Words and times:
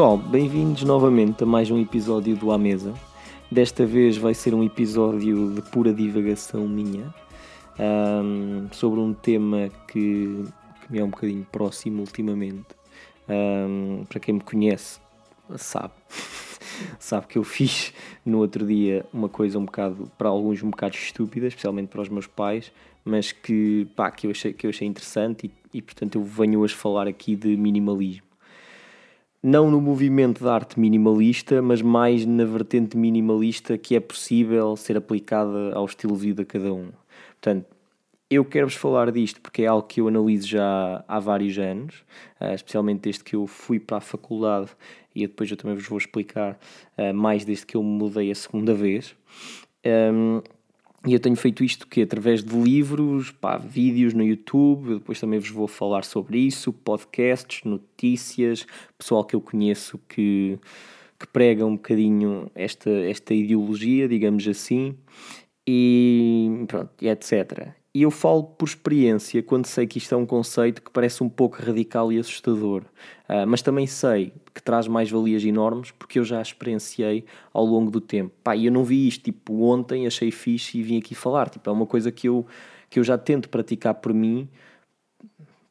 Pessoal, 0.00 0.16
bem-vindos 0.16 0.82
novamente 0.82 1.44
a 1.44 1.46
mais 1.46 1.70
um 1.70 1.78
episódio 1.78 2.34
do 2.34 2.50
À 2.50 2.56
Mesa. 2.56 2.94
Desta 3.50 3.84
vez 3.84 4.16
vai 4.16 4.32
ser 4.32 4.54
um 4.54 4.64
episódio 4.64 5.52
de 5.52 5.60
pura 5.60 5.92
divagação 5.92 6.66
minha 6.66 7.14
um, 7.78 8.66
sobre 8.72 8.98
um 8.98 9.12
tema 9.12 9.68
que, 9.86 10.46
que, 10.80 10.90
me 10.90 11.00
é 11.00 11.04
um 11.04 11.10
bocadinho 11.10 11.46
próximo 11.52 12.00
ultimamente. 12.00 12.68
Um, 13.28 14.06
para 14.08 14.18
quem 14.18 14.36
me 14.36 14.40
conhece, 14.40 14.98
sabe. 15.56 15.92
sabe 16.98 17.26
que 17.26 17.36
eu 17.36 17.44
fiz 17.44 17.92
no 18.24 18.38
outro 18.38 18.66
dia 18.66 19.04
uma 19.12 19.28
coisa 19.28 19.58
um 19.58 19.66
bocado, 19.66 20.10
para 20.16 20.30
alguns 20.30 20.62
um 20.62 20.70
bocado 20.70 20.94
estúpida, 20.94 21.46
especialmente 21.46 21.88
para 21.88 22.00
os 22.00 22.08
meus 22.08 22.26
pais, 22.26 22.72
mas 23.04 23.32
que, 23.32 23.86
pá, 23.94 24.10
que, 24.10 24.26
eu, 24.26 24.30
achei, 24.30 24.54
que 24.54 24.66
eu 24.66 24.70
achei 24.70 24.88
interessante 24.88 25.52
e, 25.74 25.76
e 25.76 25.82
portanto 25.82 26.14
eu 26.14 26.24
venho 26.24 26.60
hoje 26.60 26.74
falar 26.74 27.06
aqui 27.06 27.36
de 27.36 27.54
minimalismo 27.54 28.29
não 29.42 29.70
no 29.70 29.80
movimento 29.80 30.44
da 30.44 30.54
arte 30.54 30.78
minimalista, 30.78 31.62
mas 31.62 31.80
mais 31.80 32.26
na 32.26 32.44
vertente 32.44 32.96
minimalista 32.96 33.78
que 33.78 33.96
é 33.96 34.00
possível 34.00 34.76
ser 34.76 34.96
aplicada 34.96 35.72
ao 35.74 35.84
estilo 35.86 36.14
de 36.14 36.22
vida 36.22 36.42
de 36.42 36.48
cada 36.48 36.72
um. 36.72 36.90
Portanto, 37.40 37.66
eu 38.30 38.44
quero-vos 38.44 38.76
falar 38.76 39.10
disto 39.10 39.40
porque 39.40 39.62
é 39.62 39.66
algo 39.66 39.86
que 39.86 40.00
eu 40.00 40.08
analiso 40.08 40.46
já 40.46 41.04
há 41.08 41.18
vários 41.18 41.58
anos, 41.58 42.04
eh, 42.38 42.54
especialmente 42.54 43.00
desde 43.00 43.24
que 43.24 43.34
eu 43.34 43.46
fui 43.46 43.80
para 43.80 43.96
a 43.96 44.00
faculdade 44.00 44.70
e 45.14 45.26
depois 45.26 45.50
eu 45.50 45.56
também 45.56 45.74
vos 45.76 45.88
vou 45.88 45.98
explicar 45.98 46.58
eh, 46.96 47.12
mais 47.12 47.44
desde 47.44 47.66
que 47.66 47.76
eu 47.76 47.82
me 47.82 47.90
mudei 47.90 48.30
a 48.30 48.34
segunda 48.34 48.74
vez. 48.74 49.16
E 51.06 51.14
eu 51.14 51.20
tenho 51.20 51.36
feito 51.36 51.64
isto 51.64 51.86
que 51.86 52.02
através 52.02 52.44
de 52.44 52.54
livros, 52.54 53.30
pá, 53.30 53.56
vídeos 53.56 54.12
no 54.12 54.22
YouTube, 54.22 54.98
depois 54.98 55.18
também 55.18 55.38
vos 55.38 55.48
vou 55.48 55.66
falar 55.66 56.04
sobre 56.04 56.38
isso, 56.38 56.72
podcasts, 56.72 57.64
notícias, 57.64 58.66
pessoal 58.98 59.24
que 59.24 59.34
eu 59.34 59.40
conheço 59.40 59.98
que, 60.06 60.58
que 61.18 61.26
prega 61.28 61.64
um 61.64 61.76
bocadinho 61.76 62.50
esta, 62.54 62.90
esta 62.90 63.32
ideologia, 63.32 64.06
digamos 64.06 64.46
assim, 64.46 64.94
e 65.66 66.64
pronto, 66.68 66.90
e 67.00 67.08
etc. 67.08 67.79
E 67.92 68.02
eu 68.02 68.10
falo 68.10 68.44
por 68.44 68.68
experiência 68.68 69.42
quando 69.42 69.66
sei 69.66 69.84
que 69.84 69.98
isto 69.98 70.14
é 70.14 70.16
um 70.16 70.24
conceito 70.24 70.80
que 70.80 70.90
parece 70.92 71.24
um 71.24 71.28
pouco 71.28 71.60
radical 71.60 72.12
e 72.12 72.20
assustador, 72.20 72.82
uh, 73.28 73.44
mas 73.48 73.62
também 73.62 73.84
sei 73.84 74.32
que 74.54 74.62
traz 74.62 74.86
mais 74.86 75.10
valias 75.10 75.44
enormes 75.44 75.90
porque 75.90 76.20
eu 76.20 76.24
já 76.24 76.40
experienciei 76.40 77.24
ao 77.52 77.64
longo 77.64 77.90
do 77.90 78.00
tempo. 78.00 78.32
Pá, 78.44 78.56
eu 78.56 78.70
não 78.70 78.84
vi 78.84 79.08
isto 79.08 79.24
tipo 79.24 79.64
ontem, 79.64 80.06
achei 80.06 80.30
fixe 80.30 80.78
e 80.78 80.82
vim 80.84 80.98
aqui 80.98 81.16
falar. 81.16 81.50
Tipo, 81.50 81.68
é 81.68 81.72
uma 81.72 81.86
coisa 81.86 82.12
que 82.12 82.28
eu, 82.28 82.46
que 82.88 83.00
eu 83.00 83.04
já 83.04 83.18
tento 83.18 83.48
praticar 83.48 83.94
por 83.94 84.14
mim 84.14 84.48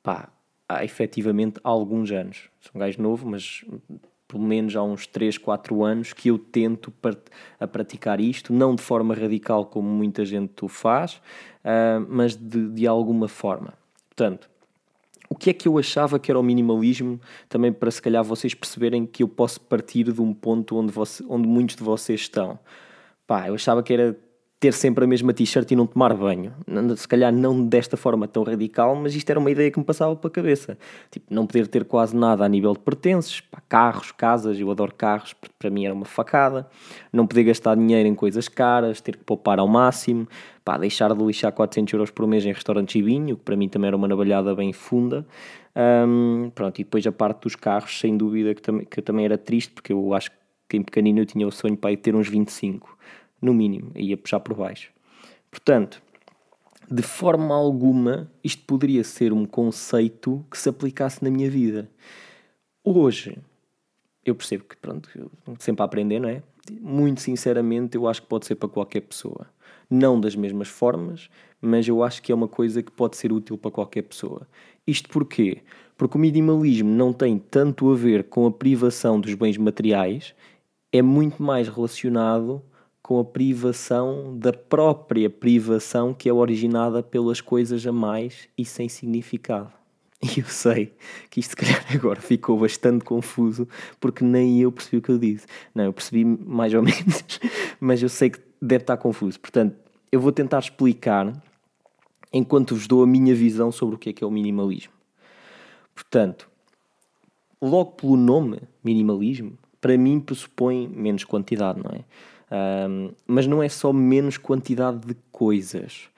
pá, 0.03 0.29
há 0.67 0.83
efetivamente 0.83 1.59
alguns 1.63 2.11
anos. 2.11 2.49
Sou 2.59 2.71
um 2.75 2.79
gajo 2.79 3.01
novo, 3.01 3.29
mas 3.29 3.63
pelo 4.29 4.43
menos 4.43 4.75
há 4.75 4.83
uns 4.83 5.07
3, 5.07 5.39
4 5.39 5.83
anos 5.83 6.13
que 6.13 6.29
eu 6.29 6.37
tento 6.37 6.93
a 7.59 7.67
praticar 7.67 8.21
isto, 8.21 8.53
não 8.53 8.75
de 8.75 8.81
forma 8.81 9.15
radical 9.15 9.65
como 9.65 9.89
muita 9.89 10.23
gente 10.23 10.63
o 10.63 10.67
faz, 10.67 11.15
uh, 11.15 12.05
mas 12.07 12.35
de, 12.35 12.69
de 12.69 12.85
alguma 12.85 13.27
forma. 13.27 13.73
Portanto, 14.07 14.47
o 15.27 15.35
que 15.35 15.49
é 15.49 15.53
que 15.53 15.67
eu 15.67 15.79
achava 15.79 16.19
que 16.19 16.29
era 16.29 16.39
o 16.39 16.43
minimalismo, 16.43 17.19
também 17.49 17.73
para 17.73 17.89
se 17.89 17.99
calhar 17.99 18.23
vocês 18.23 18.53
perceberem 18.53 19.03
que 19.03 19.23
eu 19.23 19.27
posso 19.27 19.59
partir 19.61 20.11
de 20.11 20.21
um 20.21 20.31
ponto 20.31 20.77
onde, 20.77 20.91
você, 20.91 21.23
onde 21.27 21.47
muitos 21.47 21.75
de 21.75 21.83
vocês 21.83 22.21
estão. 22.21 22.59
Pá, 23.25 23.47
eu 23.47 23.55
achava 23.55 23.81
que 23.81 23.91
era 23.91 24.15
ter 24.59 24.73
sempre 24.73 25.05
a 25.05 25.07
mesma 25.07 25.33
t-shirt 25.33 25.71
e 25.71 25.75
não 25.75 25.87
tomar 25.87 26.13
banho. 26.13 26.51
Se 26.97 27.07
calhar 27.07 27.31
não 27.31 27.65
desta 27.65 27.95
forma 27.95 28.27
tão 28.27 28.43
radical, 28.43 28.93
mas 28.93 29.15
isto 29.15 29.29
era 29.29 29.39
uma 29.39 29.49
ideia 29.49 29.71
que 29.71 29.79
me 29.79 29.85
passava 29.85 30.13
pela 30.17 30.29
cabeça. 30.29 30.77
Tipo, 31.09 31.33
não 31.33 31.47
poder 31.47 31.65
ter 31.67 31.85
quase 31.85 32.13
nada 32.13 32.43
a 32.43 32.49
nível 32.49 32.73
de 32.73 32.79
pertences, 32.79 33.39
pá, 33.39 33.61
carros, 33.69 34.11
casas, 34.11 34.59
eu 34.59 34.69
adoro 34.69 34.93
carros, 34.93 35.33
para 35.57 35.69
mim 35.69 35.85
era 35.85 35.93
uma 35.93 36.03
facada. 36.03 36.67
Não 37.11 37.25
poder 37.25 37.45
gastar 37.45 37.75
dinheiro 37.75 38.09
em 38.09 38.13
coisas 38.13 38.49
caras, 38.49 38.99
ter 38.99 39.15
que 39.15 39.23
poupar 39.23 39.59
ao 39.59 39.67
máximo, 39.67 40.27
pá, 40.65 40.77
deixar 40.77 41.15
de 41.15 41.23
lixar 41.23 41.53
400 41.53 41.93
euros 41.93 42.11
por 42.11 42.27
mês 42.27 42.45
em 42.45 42.51
restaurantes 42.51 42.95
e 42.95 43.01
vinho, 43.01 43.37
que 43.37 43.43
para 43.43 43.55
mim 43.55 43.69
também 43.69 43.87
era 43.87 43.95
uma 43.95 44.09
navalhada 44.09 44.53
bem 44.53 44.73
funda. 44.73 45.25
Um, 45.73 46.51
pronto, 46.53 46.81
e 46.81 46.83
depois 46.83 47.07
a 47.07 47.13
parte 47.13 47.43
dos 47.43 47.55
carros, 47.55 47.97
sem 47.97 48.17
dúvida 48.17 48.53
que, 48.53 48.61
tam 48.61 48.79
que 48.79 49.01
também 49.01 49.23
era 49.23 49.37
triste, 49.37 49.71
porque 49.71 49.93
eu 49.93 50.13
acho 50.13 50.29
que 50.67 50.75
em 50.75 50.83
pequenino 50.83 51.19
eu 51.19 51.25
tinha 51.25 51.47
o 51.47 51.51
sonho 51.51 51.77
para 51.77 51.95
ter 51.95 52.13
uns 52.13 52.27
25 52.27 52.99
no 53.41 53.53
mínimo, 53.53 53.91
ia 53.95 54.17
puxar 54.17 54.39
por 54.39 54.55
baixo. 54.55 54.91
Portanto, 55.49 56.01
de 56.91 57.03
forma 57.03 57.53
alguma, 57.53 58.31
isto 58.43 58.63
poderia 58.65 59.03
ser 59.03 59.31
um 59.31 59.45
conceito 59.45 60.43
que 60.49 60.57
se 60.57 60.69
aplicasse 60.69 61.23
na 61.23 61.29
minha 61.29 61.49
vida. 61.49 61.89
Hoje, 62.83 63.37
eu 64.25 64.33
percebo 64.33 64.63
que, 64.63 64.75
pronto, 64.75 65.09
sempre 65.59 65.83
a 65.83 65.85
aprender, 65.85 66.19
não 66.19 66.29
é? 66.29 66.41
Muito 66.81 67.21
sinceramente, 67.21 67.95
eu 67.95 68.07
acho 68.07 68.21
que 68.21 68.27
pode 68.27 68.45
ser 68.45 68.55
para 68.55 68.69
qualquer 68.69 69.01
pessoa. 69.01 69.47
Não 69.89 70.19
das 70.19 70.35
mesmas 70.35 70.67
formas, 70.67 71.29
mas 71.61 71.87
eu 71.87 72.03
acho 72.03 72.21
que 72.21 72.31
é 72.31 72.35
uma 72.35 72.47
coisa 72.47 72.81
que 72.81 72.91
pode 72.91 73.17
ser 73.17 73.31
útil 73.31 73.57
para 73.57 73.71
qualquer 73.71 74.03
pessoa. 74.03 74.47
Isto 74.85 75.09
porquê? 75.09 75.61
Porque 75.97 76.17
o 76.17 76.21
minimalismo 76.21 76.89
não 76.89 77.11
tem 77.13 77.37
tanto 77.37 77.91
a 77.91 77.95
ver 77.95 78.25
com 78.25 78.45
a 78.45 78.51
privação 78.51 79.19
dos 79.19 79.33
bens 79.33 79.57
materiais, 79.57 80.33
é 80.91 81.01
muito 81.01 81.41
mais 81.43 81.67
relacionado 81.67 82.63
com 83.09 83.19
a 83.19 83.25
privação 83.25 84.37
da 84.37 84.53
própria 84.53 85.31
privação 85.31 86.13
que 86.13 86.29
é 86.29 86.31
originada 86.31 87.01
pelas 87.01 87.41
coisas 87.41 87.87
a 87.87 87.91
mais 87.91 88.47
e 88.55 88.63
sem 88.63 88.87
significado. 88.87 89.71
E 90.21 90.41
eu 90.41 90.45
sei 90.45 90.93
que 91.27 91.39
isto, 91.39 91.51
se 91.51 91.55
calhar, 91.55 91.83
agora 91.91 92.21
ficou 92.21 92.55
bastante 92.59 93.03
confuso 93.03 93.67
porque 93.99 94.23
nem 94.23 94.61
eu 94.61 94.71
percebi 94.71 94.97
o 94.97 95.01
que 95.01 95.09
eu 95.09 95.17
disse. 95.17 95.47
Não, 95.73 95.85
eu 95.85 95.93
percebi 95.93 96.23
mais 96.23 96.71
ou 96.71 96.83
menos, 96.85 97.39
mas 97.79 98.03
eu 98.03 98.09
sei 98.09 98.29
que 98.29 98.39
deve 98.61 98.83
estar 98.83 98.97
confuso. 98.97 99.39
Portanto, 99.39 99.75
eu 100.11 100.21
vou 100.21 100.31
tentar 100.31 100.59
explicar 100.59 101.33
enquanto 102.31 102.75
vos 102.75 102.85
dou 102.85 103.01
a 103.01 103.07
minha 103.07 103.33
visão 103.33 103.71
sobre 103.71 103.95
o 103.95 103.97
que 103.97 104.11
é 104.11 104.13
que 104.13 104.23
é 104.23 104.27
o 104.27 104.29
minimalismo. 104.29 104.93
Portanto, 105.95 106.47
logo 107.59 107.93
pelo 107.93 108.15
nome, 108.15 108.59
minimalismo, 108.83 109.57
para 109.81 109.97
mim 109.97 110.19
pressupõe 110.19 110.87
menos 110.87 111.23
quantidade, 111.23 111.81
não 111.83 111.89
é? 111.89 112.03
Um, 112.51 113.11
mas 113.27 113.45
não 113.45 113.61
é 113.61 113.69
só 113.69 113.93
menos 113.93 114.37
quantidade 114.37 114.99
de 115.05 115.15
coisas. 115.31 116.09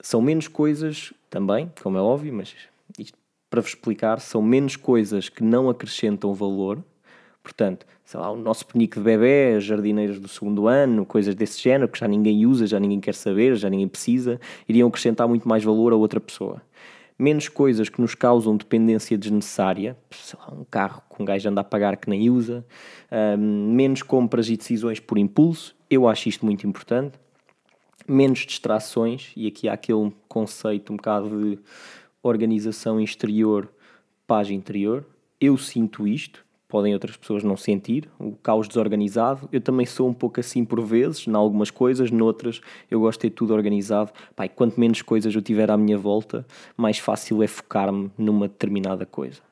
São 0.00 0.20
menos 0.22 0.48
coisas 0.48 1.12
também, 1.28 1.70
como 1.82 1.98
é 1.98 2.00
óbvio, 2.00 2.32
mas 2.32 2.54
isto, 2.98 3.16
para 3.50 3.60
vos 3.60 3.70
explicar, 3.70 4.20
são 4.20 4.40
menos 4.42 4.76
coisas 4.76 5.28
que 5.28 5.42
não 5.42 5.68
acrescentam 5.68 6.32
valor. 6.34 6.82
Portanto, 7.42 7.84
sei 8.04 8.20
lá, 8.20 8.30
o 8.30 8.36
nosso 8.36 8.66
penico 8.66 8.96
de 8.96 9.04
bebê, 9.04 9.54
as 9.56 9.64
jardineiras 9.64 10.20
do 10.20 10.28
segundo 10.28 10.68
ano, 10.68 11.04
coisas 11.04 11.34
desse 11.34 11.60
género 11.60 11.90
que 11.90 11.98
já 11.98 12.06
ninguém 12.06 12.46
usa, 12.46 12.66
já 12.66 12.78
ninguém 12.78 13.00
quer 13.00 13.14
saber, 13.14 13.56
já 13.56 13.68
ninguém 13.68 13.88
precisa, 13.88 14.40
iriam 14.68 14.88
acrescentar 14.88 15.26
muito 15.26 15.48
mais 15.48 15.64
valor 15.64 15.92
a 15.92 15.96
outra 15.96 16.20
pessoa 16.20 16.62
menos 17.18 17.48
coisas 17.48 17.88
que 17.88 18.00
nos 18.00 18.14
causam 18.14 18.56
dependência 18.56 19.16
desnecessária, 19.16 19.96
um 20.52 20.64
carro 20.64 21.02
que 21.14 21.22
um 21.22 21.24
gajo 21.24 21.48
anda 21.48 21.60
a 21.60 21.64
pagar 21.64 21.96
que 21.96 22.08
nem 22.08 22.28
usa, 22.30 22.64
um, 23.38 23.72
menos 23.72 24.02
compras 24.02 24.48
e 24.48 24.56
decisões 24.56 24.98
por 24.98 25.18
impulso, 25.18 25.76
eu 25.90 26.08
acho 26.08 26.28
isto 26.28 26.44
muito 26.44 26.66
importante, 26.66 27.18
menos 28.08 28.40
distrações, 28.40 29.32
e 29.36 29.46
aqui 29.46 29.68
há 29.68 29.74
aquele 29.74 30.12
conceito 30.28 30.92
um 30.92 30.96
bocado 30.96 31.28
de 31.28 31.58
organização 32.22 33.00
exterior, 33.00 33.70
paz 34.26 34.50
interior, 34.50 35.04
eu 35.40 35.56
sinto 35.58 36.06
isto, 36.06 36.44
podem 36.72 36.94
outras 36.94 37.18
pessoas 37.18 37.44
não 37.44 37.54
sentir, 37.54 38.08
o 38.18 38.32
caos 38.42 38.66
desorganizado. 38.66 39.46
Eu 39.52 39.60
também 39.60 39.84
sou 39.84 40.08
um 40.08 40.14
pouco 40.14 40.40
assim 40.40 40.64
por 40.64 40.80
vezes, 40.80 41.28
em 41.28 41.34
algumas 41.34 41.70
coisas, 41.70 42.10
noutras 42.10 42.62
eu 42.90 42.98
gosto 42.98 43.20
de 43.20 43.28
ter 43.28 43.36
tudo 43.36 43.52
organizado. 43.52 44.10
Pai, 44.34 44.48
quanto 44.48 44.80
menos 44.80 45.02
coisas 45.02 45.34
eu 45.34 45.42
tiver 45.42 45.70
à 45.70 45.76
minha 45.76 45.98
volta, 45.98 46.46
mais 46.74 46.98
fácil 46.98 47.42
é 47.42 47.46
focar-me 47.46 48.10
numa 48.16 48.48
determinada 48.48 49.04
coisa. 49.04 49.42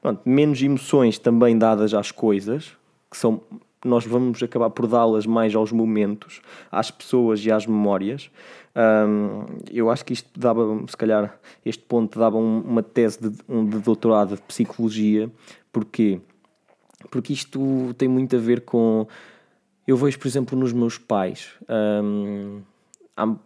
Pronto, 0.00 0.20
menos 0.24 0.62
emoções 0.62 1.18
também 1.18 1.58
dadas 1.58 1.92
às 1.92 2.12
coisas, 2.12 2.76
que 3.10 3.16
são 3.16 3.42
nós 3.84 4.04
vamos 4.04 4.40
acabar 4.40 4.70
por 4.70 4.86
dá-las 4.86 5.26
mais 5.26 5.54
aos 5.54 5.72
momentos, 5.72 6.40
às 6.70 6.92
pessoas 6.92 7.44
e 7.44 7.50
às 7.50 7.66
memórias. 7.66 8.30
Um, 8.76 9.46
eu 9.72 9.90
acho 9.90 10.04
que 10.04 10.12
isto 10.12 10.28
dava, 10.38 10.62
se 10.86 10.96
calhar, 10.96 11.38
este 11.64 11.82
ponto 11.82 12.18
dava 12.18 12.36
uma 12.36 12.82
tese 12.82 13.30
de, 13.30 13.38
um, 13.48 13.64
de 13.64 13.78
doutorado 13.78 14.36
de 14.36 14.42
psicologia, 14.42 15.30
porque 15.72 16.20
porque 17.10 17.32
isto 17.32 17.94
tem 17.96 18.08
muito 18.08 18.36
a 18.36 18.38
ver 18.38 18.62
com. 18.62 19.06
Eu 19.86 19.96
vejo, 19.96 20.18
por 20.18 20.28
exemplo, 20.28 20.58
nos 20.58 20.72
meus 20.72 20.98
pais. 20.98 21.50
Um, 21.68 22.62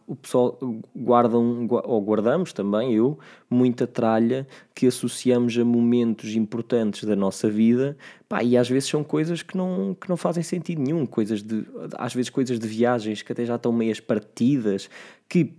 o 0.07 0.15
pessoal 0.17 0.59
guardam, 0.95 1.67
ou 1.85 2.03
guardamos 2.03 2.53
também, 2.53 2.93
eu, 2.93 3.19
muita 3.49 3.87
tralha 3.87 4.47
que 4.75 4.87
associamos 4.87 5.57
a 5.57 5.65
momentos 5.65 6.35
importantes 6.35 7.05
da 7.05 7.17
nossa 7.17 7.49
vida, 7.49 7.97
pá, 8.29 8.43
e 8.43 8.57
às 8.57 8.69
vezes 8.69 8.89
são 8.91 9.03
coisas 9.03 9.43
que 9.43 9.57
não, 9.57 9.97
que 9.99 10.09
não 10.09 10.17
fazem 10.17 10.43
sentido 10.43 10.83
nenhum, 10.83 11.07
coisas 11.07 11.43
de, 11.43 11.65
às 11.97 12.15
vezes 12.15 12.29
coisas 12.29 12.59
de 12.59 12.69
viagens 12.69 13.23
que 13.23 13.33
até 13.33 13.47
já 13.47 13.57
estão 13.57 13.73
meias 13.73 13.99
partidas, 13.99 14.91
que 15.27 15.55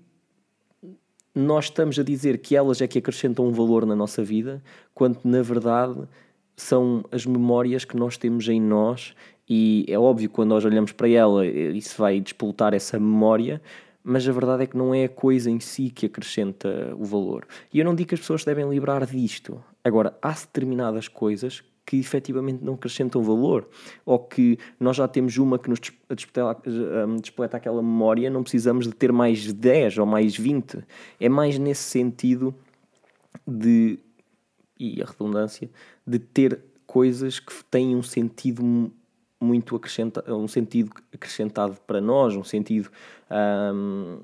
nós 1.34 1.66
estamos 1.66 1.98
a 1.98 2.04
dizer 2.04 2.38
que 2.38 2.56
elas 2.56 2.82
é 2.82 2.88
que 2.88 3.00
acrescentam 3.00 3.48
um 3.48 3.52
valor 3.52 3.86
na 3.86 3.96
nossa 3.96 4.24
vida, 4.24 4.62
quando 4.94 5.20
na 5.24 5.42
verdade 5.42 6.08
são 6.56 7.04
as 7.12 7.26
memórias 7.26 7.86
que 7.86 7.96
nós 7.98 8.18
temos 8.18 8.48
em 8.48 8.62
nós 8.62 9.14
e 9.50 9.86
é 9.88 9.98
óbvio 9.98 10.30
quando 10.30 10.50
nós 10.50 10.64
olhamos 10.66 10.92
para 10.92 11.10
ela 11.10 11.46
isso 11.46 11.98
vai 11.98 12.20
despoltar 12.20 12.74
essa 12.74 13.00
memória, 13.00 13.62
mas 14.04 14.28
a 14.28 14.32
verdade 14.32 14.64
é 14.64 14.68
que 14.68 14.78
não 14.78 14.94
é 14.94 15.06
a 15.06 15.10
coisa 15.10 15.50
em 15.50 15.60
si 15.60 15.90
que 15.90 16.06
acrescenta 16.06 16.94
o 16.98 17.06
valor. 17.06 17.48
E 17.74 17.80
eu 17.80 17.86
não 17.86 17.96
digo 17.96 18.10
que 18.10 18.16
as 18.16 18.22
pessoas 18.22 18.44
devem 18.44 18.70
livrar 18.70 19.06
disto. 19.06 19.64
Agora, 19.84 20.18
há 20.22 20.32
determinadas 20.32 21.08
coisas 21.08 21.64
que 21.86 21.98
efetivamente 21.98 22.64
não 22.64 22.76
acrescentam 22.76 23.22
valor, 23.22 23.68
ou 24.06 24.18
que 24.18 24.58
nós 24.80 24.96
já 24.96 25.08
temos 25.08 25.38
uma 25.38 25.60
que 25.60 25.70
nos 25.70 25.80
despleta 27.22 27.58
aquela 27.58 27.82
memória, 27.82 28.30
não 28.30 28.42
precisamos 28.42 28.88
de 28.88 28.94
ter 28.94 29.12
mais 29.12 29.52
10 29.52 29.98
ou 29.98 30.06
mais 30.06 30.36
20. 30.38 30.80
É 31.20 31.28
mais 31.28 31.58
nesse 31.58 31.84
sentido 31.84 32.56
de, 33.46 34.00
e 34.80 35.02
a 35.02 35.06
redundância, 35.06 35.70
de 36.06 36.20
ter 36.20 36.60
coisas 36.86 37.40
que 37.40 37.64
têm 37.66 37.96
um 37.96 38.04
sentido 38.04 38.92
muito 39.40 39.76
acrescentado, 39.76 40.36
um 40.36 40.48
sentido 40.48 40.92
acrescentado 41.14 41.78
para 41.86 42.00
nós, 42.00 42.36
um 42.36 42.44
sentido 42.44 42.90
hum, 43.74 44.20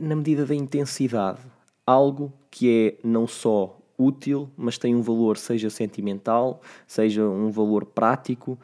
na 0.00 0.16
medida 0.16 0.44
da 0.44 0.54
intensidade. 0.54 1.40
Algo 1.86 2.32
que 2.50 2.98
é 3.02 3.06
não 3.06 3.26
só 3.26 3.78
útil, 3.96 4.50
mas 4.56 4.76
tem 4.76 4.94
um 4.94 5.02
valor, 5.02 5.36
seja 5.36 5.70
sentimental, 5.70 6.60
seja 6.86 7.24
um 7.24 7.50
valor 7.50 7.84
prático, 7.86 8.58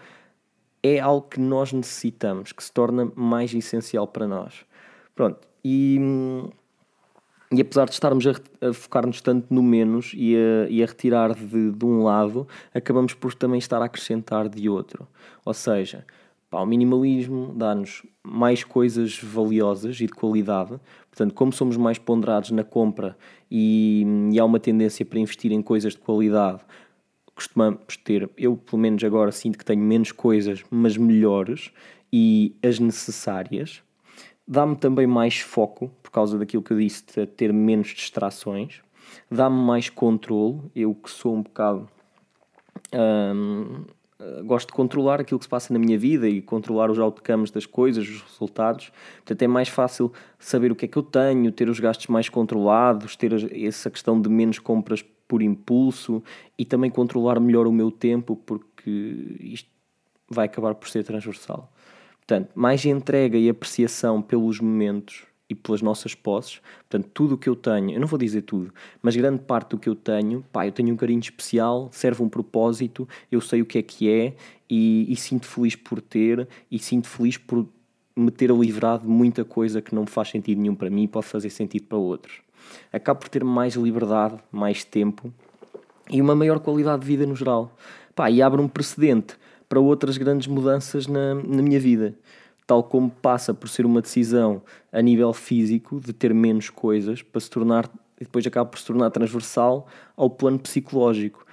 é 0.82 0.98
algo 0.98 1.28
que 1.28 1.40
nós 1.40 1.72
necessitamos, 1.72 2.52
que 2.52 2.62
se 2.62 2.72
torna 2.72 3.10
mais 3.14 3.54
essencial 3.54 4.06
para 4.08 4.26
nós. 4.26 4.64
Pronto, 5.14 5.46
e, 5.64 5.98
e 7.52 7.60
apesar 7.60 7.86
de 7.86 7.92
estarmos 7.92 8.26
a, 8.26 8.32
a 8.66 8.72
focar-nos 8.72 9.20
tanto 9.20 9.52
no 9.52 9.62
menos 9.62 10.12
e 10.14 10.34
a, 10.36 10.68
e 10.70 10.82
a 10.82 10.86
retirar 10.86 11.34
de, 11.34 11.70
de 11.70 11.84
um 11.84 12.02
lado, 12.02 12.48
acabamos 12.74 13.14
por 13.14 13.34
também 13.34 13.58
estar 13.58 13.82
a 13.82 13.84
acrescentar 13.84 14.48
de 14.48 14.68
outro. 14.68 15.06
Ou 15.44 15.52
seja, 15.52 16.04
Pá, 16.52 16.60
o 16.60 16.66
minimalismo 16.66 17.54
dá-nos 17.56 18.02
mais 18.22 18.62
coisas 18.62 19.18
valiosas 19.18 19.98
e 20.02 20.06
de 20.06 20.12
qualidade. 20.12 20.78
Portanto, 21.08 21.32
como 21.32 21.50
somos 21.50 21.78
mais 21.78 21.96
ponderados 21.96 22.50
na 22.50 22.62
compra 22.62 23.16
e, 23.50 24.04
e 24.30 24.38
há 24.38 24.44
uma 24.44 24.60
tendência 24.60 25.02
para 25.02 25.18
investir 25.18 25.50
em 25.50 25.62
coisas 25.62 25.94
de 25.94 26.00
qualidade, 26.00 26.60
costumamos 27.34 27.96
ter, 28.04 28.28
eu 28.36 28.54
pelo 28.54 28.82
menos 28.82 29.02
agora 29.02 29.32
sinto 29.32 29.56
que 29.56 29.64
tenho 29.64 29.80
menos 29.80 30.12
coisas, 30.12 30.62
mas 30.70 30.98
melhores 30.98 31.70
e 32.12 32.54
as 32.62 32.78
necessárias. 32.78 33.82
Dá-me 34.46 34.76
também 34.76 35.06
mais 35.06 35.38
foco, 35.38 35.90
causa 36.12 36.38
daquilo 36.38 36.62
que 36.62 36.72
eu 36.72 36.78
disse, 36.78 37.04
de 37.06 37.26
ter 37.26 37.52
menos 37.52 37.88
distrações. 37.88 38.80
Dá-me 39.30 39.56
mais 39.56 39.88
controle, 39.88 40.60
eu 40.74 40.94
que 40.94 41.10
sou 41.10 41.34
um 41.34 41.42
bocado. 41.42 41.88
Hum, 42.94 43.84
gosto 44.44 44.68
de 44.68 44.74
controlar 44.74 45.20
aquilo 45.20 45.38
que 45.38 45.44
se 45.44 45.48
passa 45.48 45.72
na 45.72 45.78
minha 45.78 45.98
vida 45.98 46.28
e 46.28 46.40
controlar 46.40 46.90
os 46.90 46.98
outcomes 46.98 47.50
das 47.50 47.66
coisas, 47.66 48.08
os 48.08 48.22
resultados. 48.22 48.92
Portanto, 49.16 49.42
é 49.42 49.46
mais 49.46 49.68
fácil 49.68 50.12
saber 50.38 50.70
o 50.70 50.76
que 50.76 50.84
é 50.84 50.88
que 50.88 50.96
eu 50.96 51.02
tenho, 51.02 51.50
ter 51.50 51.68
os 51.68 51.80
gastos 51.80 52.06
mais 52.06 52.28
controlados, 52.28 53.16
ter 53.16 53.32
essa 53.64 53.90
questão 53.90 54.20
de 54.20 54.28
menos 54.28 54.58
compras 54.58 55.04
por 55.26 55.42
impulso 55.42 56.22
e 56.58 56.64
também 56.64 56.90
controlar 56.90 57.40
melhor 57.40 57.66
o 57.66 57.72
meu 57.72 57.90
tempo, 57.90 58.36
porque 58.36 59.38
isto 59.40 59.68
vai 60.28 60.46
acabar 60.46 60.74
por 60.74 60.88
ser 60.88 61.04
transversal. 61.04 61.72
Portanto, 62.18 62.50
mais 62.54 62.84
entrega 62.84 63.36
e 63.36 63.48
apreciação 63.48 64.22
pelos 64.22 64.60
momentos 64.60 65.26
e 65.48 65.54
pelas 65.54 65.82
nossas 65.82 66.14
posses. 66.14 66.60
Portanto, 66.88 67.10
tudo 67.12 67.34
o 67.34 67.38
que 67.38 67.48
eu 67.48 67.54
tenho, 67.54 67.92
eu 67.92 68.00
não 68.00 68.06
vou 68.06 68.18
dizer 68.18 68.42
tudo, 68.42 68.72
mas 69.00 69.14
grande 69.16 69.42
parte 69.42 69.70
do 69.70 69.78
que 69.78 69.88
eu 69.88 69.94
tenho, 69.94 70.44
pá, 70.52 70.66
eu 70.66 70.72
tenho 70.72 70.92
um 70.92 70.96
carinho 70.96 71.20
especial, 71.20 71.88
serve 71.92 72.22
um 72.22 72.28
propósito, 72.28 73.08
eu 73.30 73.40
sei 73.40 73.62
o 73.62 73.66
que 73.66 73.78
é 73.78 73.82
que 73.82 74.10
é 74.10 74.34
e, 74.68 75.06
e 75.12 75.16
sinto 75.16 75.46
feliz 75.46 75.76
por 75.76 76.00
ter 76.00 76.48
e 76.70 76.78
sinto 76.78 77.08
feliz 77.08 77.36
por 77.36 77.66
me 78.16 78.30
ter 78.30 78.50
livrado 78.50 79.04
de 79.04 79.08
muita 79.08 79.44
coisa 79.44 79.80
que 79.80 79.94
não 79.94 80.06
faz 80.06 80.28
sentido 80.30 80.60
nenhum 80.60 80.74
para 80.74 80.90
mim 80.90 81.04
e 81.04 81.08
pode 81.08 81.26
fazer 81.26 81.50
sentido 81.50 81.86
para 81.86 81.98
outros. 81.98 82.40
Acabo 82.92 83.20
por 83.20 83.28
ter 83.28 83.44
mais 83.44 83.74
liberdade, 83.74 84.36
mais 84.50 84.84
tempo 84.84 85.32
e 86.10 86.20
uma 86.20 86.34
maior 86.34 86.60
qualidade 86.60 87.02
de 87.02 87.08
vida 87.08 87.26
no 87.26 87.34
geral. 87.34 87.74
Pá, 88.14 88.30
e 88.30 88.42
abre 88.42 88.60
um 88.60 88.68
precedente 88.68 89.36
para 89.68 89.80
outras 89.80 90.18
grandes 90.18 90.46
mudanças 90.46 91.06
na, 91.06 91.34
na 91.34 91.62
minha 91.62 91.80
vida 91.80 92.14
tal 92.72 92.82
como 92.82 93.10
passa 93.10 93.52
por 93.52 93.68
ser 93.68 93.84
uma 93.84 94.00
decisão 94.00 94.62
a 94.90 95.02
nível 95.02 95.30
físico 95.34 96.00
de 96.00 96.10
ter 96.10 96.32
menos 96.32 96.70
coisas 96.70 97.20
para 97.20 97.38
se 97.38 97.50
tornar 97.50 97.84
e 98.18 98.24
depois 98.24 98.46
acaba 98.46 98.70
por 98.70 98.78
se 98.78 98.86
tornar 98.86 99.10
transversal 99.10 99.86
ao 100.16 100.30
plano 100.30 100.58
psicológico. 100.58 101.44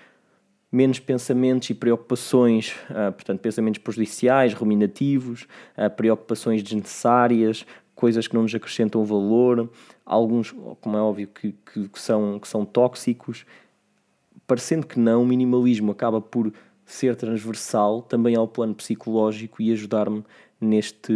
Menos 0.72 0.98
pensamentos 0.98 1.70
e 1.70 1.74
preocupações, 1.74 2.74
uh, 2.90 3.12
portanto, 3.12 3.42
pensamentos 3.42 3.82
prejudiciais, 3.82 4.54
ruminativos, 4.54 5.46
uh, 5.78 5.90
preocupações 5.94 6.64
desnecessárias, 6.64 7.66
coisas 7.94 8.26
que 8.26 8.34
não 8.34 8.44
nos 8.44 8.56
acrescentam 8.56 9.04
valor, 9.04 9.70
alguns, 10.06 10.56
como 10.80 10.96
é 10.96 11.02
óbvio, 11.02 11.28
que, 11.28 11.52
que, 11.52 11.90
que, 11.90 12.00
são, 12.00 12.40
que 12.40 12.48
são 12.48 12.64
tóxicos. 12.64 13.46
Parecendo 14.48 14.88
que 14.88 14.98
não, 14.98 15.24
o 15.24 15.26
minimalismo 15.26 15.92
acaba 15.92 16.22
por 16.22 16.54
ser 16.90 17.16
transversal 17.16 18.02
também 18.02 18.36
ao 18.36 18.48
plano 18.48 18.74
psicológico 18.74 19.62
e 19.62 19.72
ajudar-me 19.72 20.24
neste, 20.60 21.14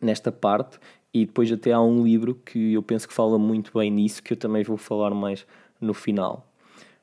nesta 0.00 0.32
parte. 0.32 0.78
E 1.12 1.24
depois 1.24 1.50
até 1.52 1.70
há 1.72 1.80
um 1.80 2.02
livro 2.02 2.34
que 2.44 2.72
eu 2.72 2.82
penso 2.82 3.06
que 3.06 3.14
fala 3.14 3.38
muito 3.38 3.70
bem 3.78 3.90
nisso, 3.90 4.20
que 4.22 4.32
eu 4.32 4.36
também 4.36 4.64
vou 4.64 4.76
falar 4.76 5.10
mais 5.14 5.46
no 5.80 5.94
final. 5.94 6.44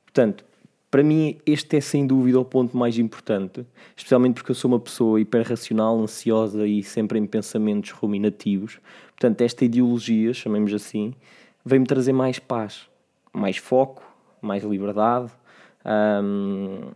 Portanto, 0.04 0.44
para 0.92 1.02
mim 1.02 1.38
este 1.46 1.78
é 1.78 1.82
sem 1.82 2.06
dúvida 2.06 2.38
o 2.38 2.44
ponto 2.44 2.76
mais 2.76 2.98
importante, 2.98 3.66
especialmente 3.96 4.34
porque 4.34 4.52
eu 4.52 4.56
sou 4.56 4.70
uma 4.70 4.80
pessoa 4.80 5.22
hiperracional, 5.22 5.98
ansiosa 5.98 6.68
e 6.68 6.84
sempre 6.84 7.18
em 7.18 7.26
pensamentos 7.26 7.92
ruminativos. 7.92 8.80
Portanto, 9.12 9.40
esta 9.40 9.64
ideologia, 9.64 10.34
chamemos 10.34 10.74
assim, 10.74 11.14
vem-me 11.64 11.86
trazer 11.86 12.12
mais 12.12 12.40
paz, 12.40 12.90
mais 13.32 13.56
foco, 13.56 14.04
mais 14.42 14.66
liberdade, 14.66 15.32
hum, 16.22 16.92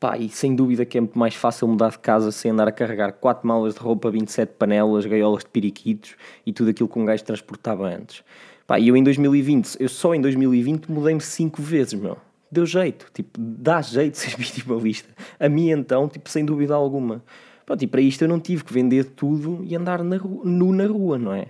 Pá, 0.00 0.16
e 0.16 0.30
sem 0.30 0.56
dúvida 0.56 0.86
que 0.86 0.96
é 0.96 1.00
muito 1.02 1.18
mais 1.18 1.34
fácil 1.34 1.68
mudar 1.68 1.90
de 1.90 1.98
casa 1.98 2.32
sem 2.32 2.50
andar 2.50 2.66
a 2.66 2.72
carregar 2.72 3.12
4 3.12 3.46
malas 3.46 3.74
de 3.74 3.80
roupa, 3.80 4.10
27 4.10 4.54
panelas, 4.54 5.04
gaiolas 5.04 5.44
de 5.44 5.50
periquitos 5.50 6.16
e 6.46 6.54
tudo 6.54 6.70
aquilo 6.70 6.88
que 6.88 6.98
um 6.98 7.04
gajo 7.04 7.22
transportava 7.22 7.86
antes. 7.86 8.24
Pá, 8.66 8.80
e 8.80 8.88
eu 8.88 8.96
em 8.96 9.04
2020, 9.04 9.76
eu 9.78 9.90
só 9.90 10.14
em 10.14 10.20
2020 10.22 10.90
mudei-me 10.90 11.20
5 11.20 11.60
vezes, 11.60 11.92
meu. 11.92 12.16
Deu 12.50 12.64
jeito, 12.64 13.08
tipo, 13.12 13.38
dá 13.38 13.82
jeito 13.82 14.16
ser 14.18 14.38
minimalista. 14.38 15.10
A 15.38 15.50
mim 15.50 15.68
então, 15.68 16.08
tipo, 16.08 16.30
sem 16.30 16.46
dúvida 16.46 16.74
alguma. 16.74 17.22
Pronto, 17.66 17.82
e 17.82 17.86
para 17.86 18.00
isto 18.00 18.22
eu 18.22 18.28
não 18.28 18.40
tive 18.40 18.64
que 18.64 18.72
vender 18.72 19.04
tudo 19.04 19.62
e 19.64 19.76
andar 19.76 20.02
na 20.02 20.16
rua, 20.16 20.42
nu 20.46 20.72
na 20.72 20.86
rua, 20.86 21.18
não 21.18 21.34
é? 21.34 21.48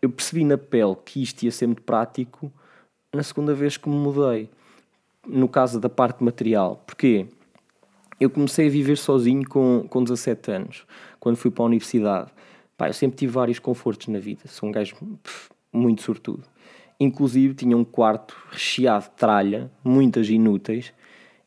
Eu 0.00 0.08
percebi 0.08 0.44
na 0.44 0.56
pele 0.56 0.96
que 1.04 1.22
isto 1.22 1.42
ia 1.42 1.52
ser 1.52 1.66
muito 1.66 1.82
prático 1.82 2.50
na 3.14 3.22
segunda 3.22 3.54
vez 3.54 3.76
que 3.76 3.86
me 3.86 3.96
mudei. 3.96 4.48
No 5.26 5.46
caso 5.46 5.78
da 5.78 5.90
parte 5.90 6.24
material. 6.24 6.82
Porquê? 6.86 7.28
Eu 8.22 8.30
comecei 8.30 8.68
a 8.68 8.70
viver 8.70 8.96
sozinho 8.96 9.46
com, 9.48 9.84
com 9.88 10.04
17 10.04 10.50
anos, 10.52 10.86
quando 11.18 11.36
fui 11.36 11.50
para 11.50 11.64
a 11.64 11.66
universidade. 11.66 12.30
Pá, 12.76 12.88
eu 12.88 12.92
sempre 12.92 13.16
tive 13.16 13.32
vários 13.32 13.58
confortos 13.58 14.06
na 14.06 14.20
vida, 14.20 14.42
sou 14.46 14.68
um 14.68 14.72
gajo 14.72 14.94
pff, 15.22 15.50
muito 15.72 16.02
sortudo. 16.02 16.44
Inclusive 17.00 17.54
tinha 17.54 17.76
um 17.76 17.82
quarto 17.82 18.36
recheado 18.50 19.06
de 19.06 19.10
tralha, 19.10 19.70
muitas 19.82 20.28
inúteis, 20.28 20.92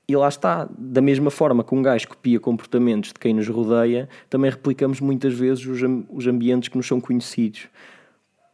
e 0.08 0.16
lá 0.18 0.28
está, 0.28 0.68
da 0.78 1.02
mesma 1.02 1.32
forma 1.32 1.64
que 1.64 1.74
um 1.74 1.82
gajo 1.82 2.10
copia 2.10 2.40
comportamentos 2.42 3.14
de 3.14 3.20
quem 3.20 3.34
nos 3.34 3.48
rodeia, 3.48 4.10
também 4.30 4.52
replicamos 4.52 5.00
muitas 5.00 5.34
vezes 5.34 5.66
os, 5.66 5.80
os 6.10 6.28
ambientes 6.28 6.68
que 6.68 6.76
nos 6.76 6.86
são 6.86 7.00
conhecidos. 7.00 7.70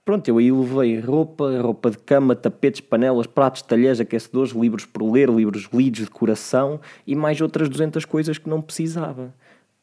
Pronto, 0.04 0.28
eu 0.28 0.40
aí 0.40 0.52
levei 0.52 1.00
roupa, 1.00 1.62
roupa 1.62 1.92
de 1.92 1.98
cama, 2.00 2.36
tapetes, 2.36 2.82
panelas, 2.82 3.28
pratos, 3.28 3.62
talheres, 3.62 4.00
aquecedores, 4.00 4.52
livros 4.52 4.84
por 4.84 5.04
ler, 5.04 5.30
livros 5.30 5.70
lidos, 5.72 6.02
decoração 6.02 6.82
e 7.06 7.16
mais 7.16 7.40
outras 7.40 7.70
200 7.70 8.04
coisas 8.06 8.40
que 8.40 8.50
não 8.50 8.62
precisava. 8.62 9.32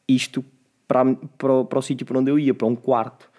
Isto 0.05 0.43
para, 0.85 1.15
para, 1.37 1.63
para 1.63 1.79
o 1.79 1.81
sítio 1.81 2.05
para 2.05 2.19
onde 2.19 2.29
eu 2.29 2.37
ia, 2.37 2.53
para 2.53 2.67
um 2.67 2.75
quarto. 2.75 3.29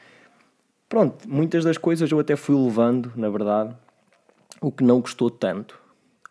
Pronto, 0.89 1.29
muitas 1.29 1.65
das 1.65 1.77
coisas 1.77 2.11
eu 2.11 2.19
até 2.19 2.35
fui 2.35 2.57
levando, 2.57 3.13
na 3.15 3.29
verdade, 3.29 3.77
o 4.61 4.73
que 4.73 4.83
não 4.83 5.01
gostou 5.01 5.31
tanto. 5.31 5.79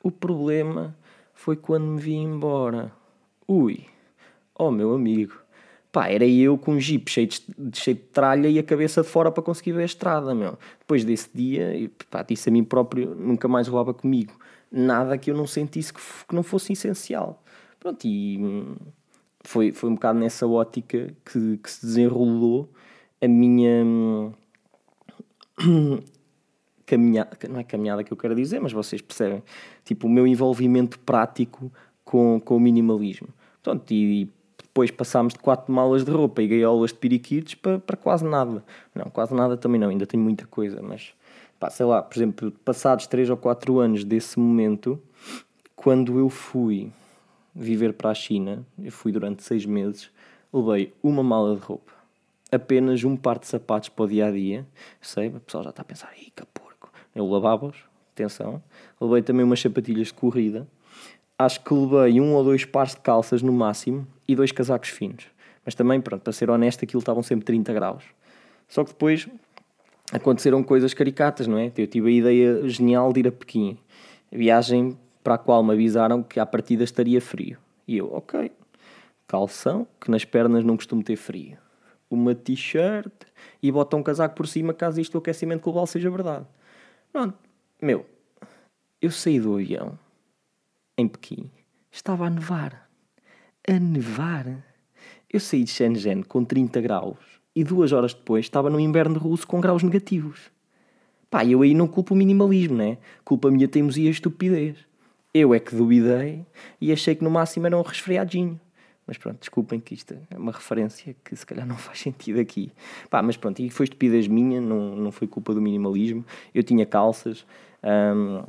O 0.02 0.10
problema 0.10 0.96
foi 1.34 1.56
quando 1.56 1.86
me 1.86 2.02
vi 2.02 2.16
embora. 2.16 2.92
Ui, 3.48 3.86
oh 4.56 4.72
meu 4.72 4.94
amigo, 4.96 5.36
Pá, 5.92 6.08
era 6.08 6.26
eu 6.26 6.56
com 6.58 6.74
um 6.74 6.80
jeep 6.80 7.10
cheio 7.10 7.28
de, 7.28 7.42
cheio 7.74 7.98
de 7.98 8.04
tralha 8.04 8.48
e 8.48 8.60
a 8.60 8.64
cabeça 8.64 9.02
de 9.02 9.08
fora 9.08 9.32
para 9.32 9.42
conseguir 9.42 9.72
ver 9.72 9.82
a 9.82 9.86
estrada, 9.86 10.36
meu. 10.36 10.58
Depois 10.80 11.04
desse 11.04 11.30
dia, 11.34 11.90
pá, 12.12 12.22
disse 12.22 12.50
a 12.50 12.52
mim 12.52 12.64
próprio, 12.64 13.16
nunca 13.16 13.48
mais 13.48 13.68
rolava 13.68 13.94
comigo. 13.94 14.34
Nada 14.72 15.18
que 15.18 15.32
eu 15.32 15.36
não 15.36 15.48
sentisse 15.48 15.92
que, 15.92 16.00
que 16.28 16.36
não 16.36 16.44
fosse 16.44 16.74
essencial. 16.74 17.44
Pronto, 17.80 18.06
e 18.06 18.38
foi, 19.44 19.72
foi 19.72 19.90
um 19.90 19.96
bocado 19.96 20.20
nessa 20.20 20.46
ótica 20.48 21.12
que, 21.26 21.58
que 21.58 21.72
se 21.72 21.86
desenrolou 21.86 22.70
a 23.22 23.28
minha... 23.28 23.84
Caminhada, 26.86 27.38
não 27.48 27.60
é 27.60 27.64
caminhada 27.64 28.04
que 28.04 28.12
eu 28.12 28.18
quero 28.18 28.34
dizer, 28.34 28.60
mas 28.60 28.72
vocês 28.72 29.00
percebem, 29.00 29.44
tipo, 29.86 30.08
o 30.08 30.10
meu 30.10 30.26
envolvimento 30.26 30.98
prático 30.98 31.72
com, 32.04 32.42
com 32.44 32.58
o 32.58 32.60
minimalismo. 32.60 33.28
Portanto, 33.62 33.92
e 33.92 34.28
depois 34.80 34.92
passámos 34.92 35.34
de 35.34 35.40
quatro 35.40 35.74
malas 35.74 36.06
de 36.06 36.12
roupa 36.12 36.42
e 36.42 36.48
gaiolas 36.48 36.92
de 36.92 36.98
periquitos 36.98 37.54
para, 37.56 37.80
para 37.80 37.98
quase 37.98 38.24
nada. 38.24 38.64
Não, 38.96 39.06
quase 39.12 39.34
nada 39.34 39.58
também 39.58 39.80
não, 39.80 39.90
ainda 39.90 40.08
tenho 40.08 40.24
muita 40.24 40.48
coisa, 40.48 40.82
mas 40.82 41.14
pá, 41.60 41.70
sei 41.70 41.86
lá, 41.86 42.02
por 42.02 42.18
exemplo, 42.18 42.52
passados 42.64 43.06
três 43.06 43.30
ou 43.30 43.36
quatro 43.36 43.80
anos 43.80 44.06
desse 44.06 44.40
momento, 44.40 44.98
quando 45.76 46.18
eu 46.18 46.30
fui 46.30 46.90
viver 47.54 47.92
para 47.92 48.12
a 48.12 48.14
China, 48.14 48.66
eu 48.82 48.92
fui 48.92 49.12
durante 49.12 49.44
seis 49.44 49.66
meses, 49.66 50.10
levei 50.54 50.94
uma 51.04 51.22
mala 51.22 51.56
de 51.56 51.62
roupa, 51.62 51.92
apenas 52.50 53.04
um 53.04 53.18
par 53.18 53.38
de 53.38 53.48
sapatos 53.48 53.90
para 53.90 54.06
o 54.06 54.08
dia 54.08 54.28
a 54.28 54.32
dia. 54.32 54.66
Sei, 55.02 55.28
o 55.28 55.42
pessoal 55.42 55.66
já 55.66 55.72
está 55.72 55.82
a 55.82 55.86
pensar, 55.86 56.14
ih, 56.18 56.32
que 56.34 56.46
porco. 56.54 56.90
Eu 57.14 57.28
lavava-os, 57.28 57.76
atenção. 58.14 58.64
Levei 59.02 59.22
também 59.24 59.44
umas 59.44 59.60
sapatilhas 59.60 60.08
de 60.08 60.14
corrida. 60.14 60.66
Acho 61.42 61.64
que 61.64 61.74
levei 61.74 62.20
um 62.20 62.34
ou 62.34 62.44
dois 62.44 62.66
pares 62.66 62.94
de 62.94 63.00
calças 63.00 63.42
no 63.42 63.54
máximo 63.54 64.06
e 64.28 64.36
dois 64.36 64.52
casacos 64.52 64.90
finos. 64.90 65.28
Mas 65.64 65.74
também, 65.74 66.02
pronto, 66.02 66.22
para 66.22 66.34
ser 66.34 66.50
honesto, 66.50 66.84
aquilo 66.84 67.00
estavam 67.00 67.24
sempre 67.24 67.46
30 67.46 67.72
graus. 67.72 68.04
Só 68.68 68.84
que 68.84 68.90
depois 68.90 69.26
aconteceram 70.12 70.62
coisas 70.62 70.94
caricatas, 70.94 71.48
não 71.48 71.58
é? 71.58 71.72
Eu 71.78 71.88
tive 71.88 72.10
a 72.10 72.12
ideia 72.12 72.68
genial 72.68 73.14
de 73.14 73.22
ir 73.22 73.28
a 73.30 73.32
Pequim. 73.32 73.78
Viagem 74.30 74.98
para 75.24 75.36
a 75.36 75.38
qual 75.38 75.64
me 75.64 75.72
avisaram 75.72 76.22
que 76.22 76.42
à 76.42 76.46
partida 76.46 76.84
estaria 76.84 77.22
frio. 77.22 77.58
E 77.88 77.96
eu, 77.96 78.14
ok, 78.14 78.52
calção, 79.26 79.88
que 80.02 80.12
nas 80.12 80.26
pernas 80.26 80.66
não 80.66 80.76
costumo 80.76 81.02
ter 81.02 81.16
frio. 81.16 81.58
Uma 82.10 82.36
t-shirt 82.36 83.14
e 83.64 83.72
bota 83.72 83.96
um 83.96 84.04
casaco 84.04 84.36
por 84.36 84.46
cima 84.46 84.74
caso 84.74 85.00
isto 85.00 85.14
do 85.14 85.20
aquecimento 85.20 85.64
global 85.64 85.88
seja 85.88 86.10
verdade. 86.10 86.46
Pronto, 87.14 87.36
meu, 87.82 88.06
eu 89.02 89.10
saí 89.10 89.40
do 89.40 89.54
avião 89.56 89.98
em 91.00 91.08
Pequim, 91.08 91.50
estava 91.92 92.28
a 92.28 92.30
nevar. 92.30 92.90
A 93.68 93.80
nevar. 93.80 94.64
Eu 95.32 95.40
saí 95.40 95.64
de 95.64 95.72
Shenzhen 95.72 96.24
com 96.24 96.44
30 96.44 96.82
graus 96.82 97.18
e 97.56 97.64
duas 97.64 97.92
horas 97.92 98.14
depois 98.14 98.46
estava 98.46 98.70
no 98.70 98.80
inverno 98.80 99.20
russo 99.20 99.48
com 99.48 99.60
graus 99.60 99.84
negativos. 99.84 100.52
Pá, 101.30 101.46
eu 101.46 101.62
aí 101.62 101.74
não 101.74 101.88
culpo 101.88 102.14
o 102.14 102.18
minimalismo, 102.18 102.76
né? 102.76 102.98
Culpa 103.24 103.50
a 103.50 103.52
minha 103.52 103.68
teimosia 103.68 104.08
e 104.08 104.12
estupidez. 104.12 104.78
Eu 105.34 105.54
é 105.54 105.60
que 105.60 105.76
duvidei 105.76 106.46
e 106.82 106.92
achei 106.92 107.14
que 107.14 107.24
no 107.24 107.30
máximo 107.30 107.68
era 107.68 107.78
um 107.78 107.82
resfriadinho. 107.82 108.60
Mas 109.06 109.18
pronto, 109.18 109.40
desculpem 109.40 109.80
que 109.80 109.94
isto 109.94 110.16
é 110.30 110.38
uma 110.38 110.52
referência 110.52 111.16
que 111.24 111.36
se 111.36 111.46
calhar 111.46 111.66
não 111.66 111.78
faz 111.78 112.00
sentido 112.00 112.40
aqui. 112.40 112.72
Pá, 113.10 113.22
mas 113.22 113.38
pronto, 113.38 113.60
e 113.60 113.70
foi 113.70 113.86
estupidez 113.86 114.28
minha, 114.28 114.60
não, 114.60 114.96
não 114.96 115.12
foi 115.12 115.28
culpa 115.28 115.54
do 115.54 115.62
minimalismo. 115.62 116.26
Eu 116.54 116.64
tinha 116.64 116.86
calças, 116.86 117.46
hum, 117.84 118.44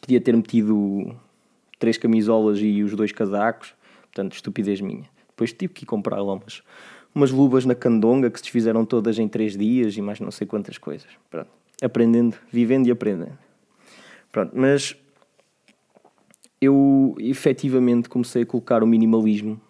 podia 0.00 0.20
ter 0.20 0.34
metido 0.34 1.14
três 1.78 1.96
camisolas 1.96 2.58
e 2.60 2.82
os 2.82 2.94
dois 2.94 3.12
casacos, 3.12 3.74
portanto, 4.02 4.32
estupidez 4.34 4.80
minha. 4.80 5.04
Depois 5.28 5.52
tive 5.52 5.72
que 5.72 5.84
ir 5.84 5.86
comprar 5.86 6.20
lá 6.20 6.34
umas, 6.34 6.62
umas 7.14 7.30
luvas 7.30 7.64
na 7.64 7.74
candonga 7.74 8.30
que 8.30 8.38
se 8.38 8.44
desfizeram 8.44 8.84
todas 8.84 9.18
em 9.18 9.28
três 9.28 9.56
dias 9.56 9.96
e 9.96 10.02
mais 10.02 10.20
não 10.20 10.30
sei 10.30 10.46
quantas 10.46 10.78
coisas. 10.78 11.08
Pronto, 11.30 11.50
aprendendo, 11.82 12.36
vivendo 12.50 12.86
e 12.86 12.90
aprendendo. 12.90 13.38
Pronto, 14.32 14.52
mas 14.54 14.96
eu 16.60 17.14
efetivamente 17.18 18.08
comecei 18.08 18.42
a 18.42 18.46
colocar 18.46 18.82
o 18.82 18.86
minimalismo 18.86 19.60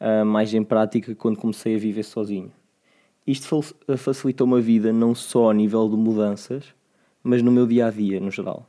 uh, 0.00 0.24
mais 0.24 0.52
em 0.52 0.62
prática 0.62 1.14
quando 1.14 1.38
comecei 1.38 1.76
a 1.76 1.78
viver 1.78 2.02
sozinho. 2.02 2.52
Isto 3.26 3.62
facilitou-me 3.96 4.56
a 4.56 4.60
vida 4.60 4.92
não 4.92 5.14
só 5.14 5.50
a 5.50 5.54
nível 5.54 5.88
de 5.88 5.96
mudanças, 5.96 6.74
mas 7.22 7.42
no 7.42 7.52
meu 7.52 7.66
dia 7.66 7.86
a 7.86 7.90
dia, 7.90 8.18
no 8.18 8.30
geral. 8.30 8.66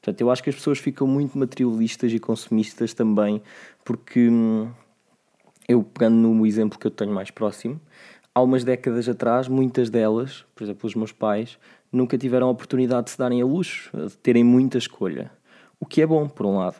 Portanto, 0.00 0.20
eu 0.20 0.30
acho 0.30 0.42
que 0.42 0.50
as 0.50 0.56
pessoas 0.56 0.78
ficam 0.78 1.06
muito 1.06 1.36
materialistas 1.36 2.12
e 2.12 2.18
consumistas 2.18 2.94
também, 2.94 3.42
porque 3.84 4.28
hum, 4.28 4.70
eu, 5.68 5.82
pegando 5.82 6.16
no 6.16 6.46
exemplo 6.46 6.78
que 6.78 6.86
eu 6.86 6.90
tenho 6.90 7.12
mais 7.12 7.30
próximo, 7.30 7.80
há 8.34 8.40
umas 8.40 8.64
décadas 8.64 9.08
atrás, 9.08 9.48
muitas 9.48 9.90
delas, 9.90 10.44
por 10.54 10.64
exemplo, 10.64 10.86
os 10.86 10.94
meus 10.94 11.12
pais, 11.12 11.58
nunca 11.92 12.16
tiveram 12.16 12.46
a 12.48 12.50
oportunidade 12.50 13.06
de 13.06 13.10
se 13.10 13.18
darem 13.18 13.42
a 13.42 13.44
luxo, 13.44 13.90
de 13.94 14.16
terem 14.18 14.44
muita 14.44 14.78
escolha. 14.78 15.30
O 15.80 15.86
que 15.86 16.00
é 16.00 16.06
bom, 16.06 16.28
por 16.28 16.46
um 16.46 16.58
lado, 16.58 16.76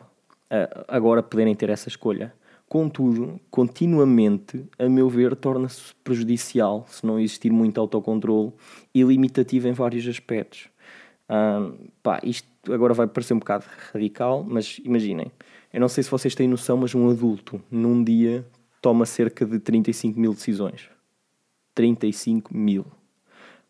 agora 0.87 1.21
poderem 1.21 1.55
ter 1.55 1.69
essa 1.69 1.87
escolha. 1.87 2.33
Contudo, 2.67 3.39
continuamente, 3.49 4.63
a 4.77 4.87
meu 4.87 5.09
ver, 5.09 5.35
torna-se 5.35 5.93
prejudicial 6.03 6.85
se 6.87 7.05
não 7.05 7.19
existir 7.19 7.51
muito 7.51 7.79
autocontrole 7.79 8.53
e 8.93 9.01
limitativo 9.03 9.67
em 9.67 9.71
vários 9.71 10.07
aspectos. 10.07 10.69
pá, 12.03 12.19
isto 12.23 12.47
agora 12.67 12.93
vai 12.93 13.07
parecer 13.07 13.33
um 13.33 13.39
bocado 13.39 13.65
radical, 13.93 14.43
mas 14.43 14.79
imaginem, 14.83 15.31
eu 15.71 15.79
não 15.79 15.87
sei 15.87 16.03
se 16.03 16.11
vocês 16.11 16.35
têm 16.35 16.47
noção, 16.47 16.77
mas 16.77 16.93
um 16.95 17.09
adulto 17.09 17.61
num 17.69 18.03
dia 18.03 18.45
toma 18.81 19.05
cerca 19.05 19.45
de 19.45 19.59
35 19.59 20.19
mil 20.19 20.33
decisões. 20.33 20.89
35 21.73 22.55
mil. 22.55 22.85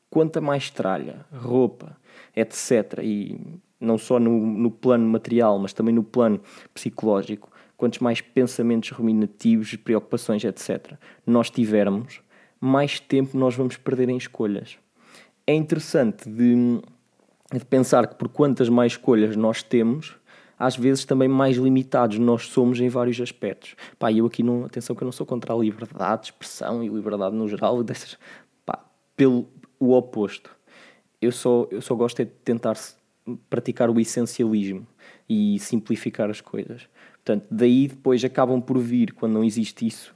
Quanta 0.10 0.42
mais 0.42 0.72
tralha, 0.72 1.26
roupa, 1.32 1.96
etc. 2.36 3.00
E 3.04 3.40
não 3.80 3.98
só 3.98 4.20
no, 4.20 4.32
no 4.46 4.72
plano 4.72 5.08
material, 5.08 5.60
mas 5.60 5.74
também 5.74 5.94
no 5.94 6.04
plano 6.04 6.42
psicológico, 6.74 7.52
quantos 7.78 8.00
mais 8.00 8.20
pensamentos 8.20 8.90
ruminativos, 8.90 9.76
preocupações, 9.76 10.44
etc., 10.44 10.94
nós 11.26 11.50
tivermos, 11.50 12.22
mais 12.60 13.00
tempo 13.00 13.38
nós 13.38 13.56
vamos 13.56 13.78
perder 13.78 14.10
em 14.10 14.18
escolhas. 14.18 14.78
É 15.46 15.54
interessante 15.54 16.30
de, 16.30 16.82
de 17.54 17.66
pensar 17.66 18.08
que 18.08 18.16
por 18.16 18.30
quantas 18.30 18.70
mais 18.70 18.94
escolhas 18.94 19.36
nós 19.36 19.64
temos, 19.64 20.16
às 20.58 20.76
vezes 20.76 21.06
também 21.06 21.28
mais 21.28 21.58
limitados 21.58 22.20
nós 22.20 22.48
somos 22.48 22.80
em 22.80 22.90
vários 22.90 23.20
aspectos. 23.20 23.76
Pá, 23.98 24.12
eu 24.12 24.26
aqui 24.26 24.44
não, 24.44 24.66
atenção 24.66 24.96
que 24.96 25.02
eu 25.02 25.06
não 25.06 25.12
sou 25.12 25.26
contra 25.26 25.54
a 25.54 25.58
liberdade 25.58 26.22
de 26.24 26.28
expressão 26.28 26.84
e 26.84 26.90
liberdade 26.90 27.36
no 27.36 27.48
geral, 27.48 27.82
dessas, 27.84 28.18
pá, 28.66 28.84
pelo 29.16 29.48
o 29.80 29.94
oposto. 29.94 30.56
Eu 31.22 31.32
só, 31.32 31.68
eu 31.72 31.82
só 31.82 31.96
gosto 31.96 32.22
é 32.22 32.26
de 32.26 32.32
tentar 32.32 32.78
praticar 33.50 33.90
o 33.90 34.00
essencialismo 34.00 34.86
e 35.28 35.58
simplificar 35.60 36.30
as 36.30 36.42
coisas. 36.42 36.88
Portanto, 37.24 37.46
daí 37.50 37.88
depois 37.88 38.24
acabam 38.24 38.62
por 38.62 38.78
vir, 38.78 39.14
quando 39.14 39.34
não 39.34 39.44
existe 39.44 39.86
isso, 39.86 40.16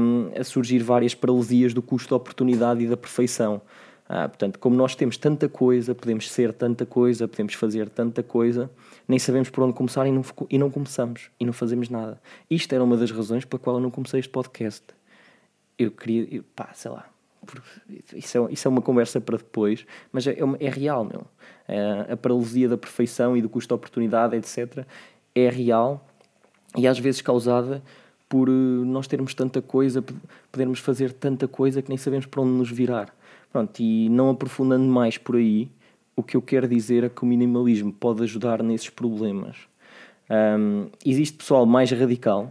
um, 0.00 0.30
a 0.38 0.44
surgir 0.44 0.80
várias 0.80 1.14
paralisias 1.14 1.72
do 1.72 1.80
custo 1.80 2.10
da 2.10 2.16
oportunidade 2.16 2.82
e 2.82 2.86
da 2.86 2.96
perfeição. 2.96 3.62
Ah, 4.08 4.28
portanto, 4.28 4.58
como 4.58 4.76
nós 4.76 4.94
temos 4.94 5.16
tanta 5.16 5.48
coisa, 5.48 5.94
podemos 5.94 6.30
ser 6.30 6.52
tanta 6.52 6.84
coisa, 6.84 7.26
podemos 7.26 7.54
fazer 7.54 7.88
tanta 7.88 8.22
coisa, 8.22 8.70
nem 9.08 9.18
sabemos 9.18 9.48
por 9.48 9.64
onde 9.64 9.74
começar 9.74 10.06
e 10.06 10.12
não, 10.12 10.22
e 10.50 10.58
não 10.58 10.70
começamos 10.70 11.30
e 11.40 11.46
não 11.46 11.52
fazemos 11.52 11.88
nada. 11.88 12.20
Isto 12.50 12.74
era 12.74 12.84
uma 12.84 12.96
das 12.96 13.10
razões 13.10 13.44
pela 13.44 13.60
qual 13.60 13.76
eu 13.76 13.80
não 13.80 13.90
comecei 13.90 14.20
este 14.20 14.30
podcast. 14.30 14.84
Eu 15.78 15.90
queria, 15.90 16.28
eu, 16.30 16.44
pá, 16.54 16.70
sei 16.74 16.90
lá, 16.90 17.08
isso 18.14 18.38
é, 18.38 18.52
isso 18.52 18.68
é 18.68 18.70
uma 18.70 18.82
conversa 18.82 19.20
para 19.20 19.38
depois, 19.38 19.86
mas 20.12 20.26
é, 20.26 20.32
é, 20.32 20.66
é 20.66 20.68
real, 20.68 21.04
meu. 21.04 21.24
É, 21.66 22.12
a 22.12 22.16
paralisia 22.16 22.68
da 22.68 22.76
perfeição 22.76 23.36
e 23.36 23.42
do 23.42 23.48
custo 23.48 23.68
de 23.68 23.74
oportunidade, 23.74 24.36
etc., 24.36 24.84
é 25.34 25.48
real 25.48 26.06
e 26.76 26.86
às 26.86 26.98
vezes 26.98 27.20
causada 27.22 27.82
por 28.28 28.48
eh, 28.48 28.52
nós 28.52 29.06
termos 29.06 29.34
tanta 29.34 29.60
coisa, 29.60 30.02
podermos 30.50 30.78
fazer 30.78 31.12
tanta 31.12 31.46
coisa 31.46 31.82
que 31.82 31.88
nem 31.88 31.98
sabemos 31.98 32.26
para 32.26 32.40
onde 32.40 32.52
nos 32.52 32.70
virar. 32.70 33.14
Pronto, 33.52 33.80
e 33.80 34.08
não 34.08 34.30
aprofundando 34.30 34.84
mais 34.84 35.18
por 35.18 35.36
aí, 35.36 35.70
o 36.16 36.22
que 36.22 36.36
eu 36.36 36.42
quero 36.42 36.66
dizer 36.66 37.04
é 37.04 37.08
que 37.08 37.22
o 37.22 37.26
minimalismo 37.26 37.92
pode 37.92 38.22
ajudar 38.22 38.62
nesses 38.62 38.88
problemas. 38.88 39.56
Um, 40.30 40.88
existe 41.04 41.36
pessoal 41.36 41.66
mais 41.66 41.90
radical 41.90 42.50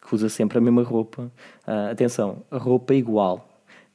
que 0.00 0.14
usa 0.14 0.28
sempre 0.28 0.58
a 0.58 0.60
mesma 0.60 0.82
roupa. 0.82 1.30
Uh, 1.66 1.90
atenção, 1.92 2.42
a 2.50 2.56
roupa 2.56 2.94
é 2.94 2.96
igual 2.96 3.46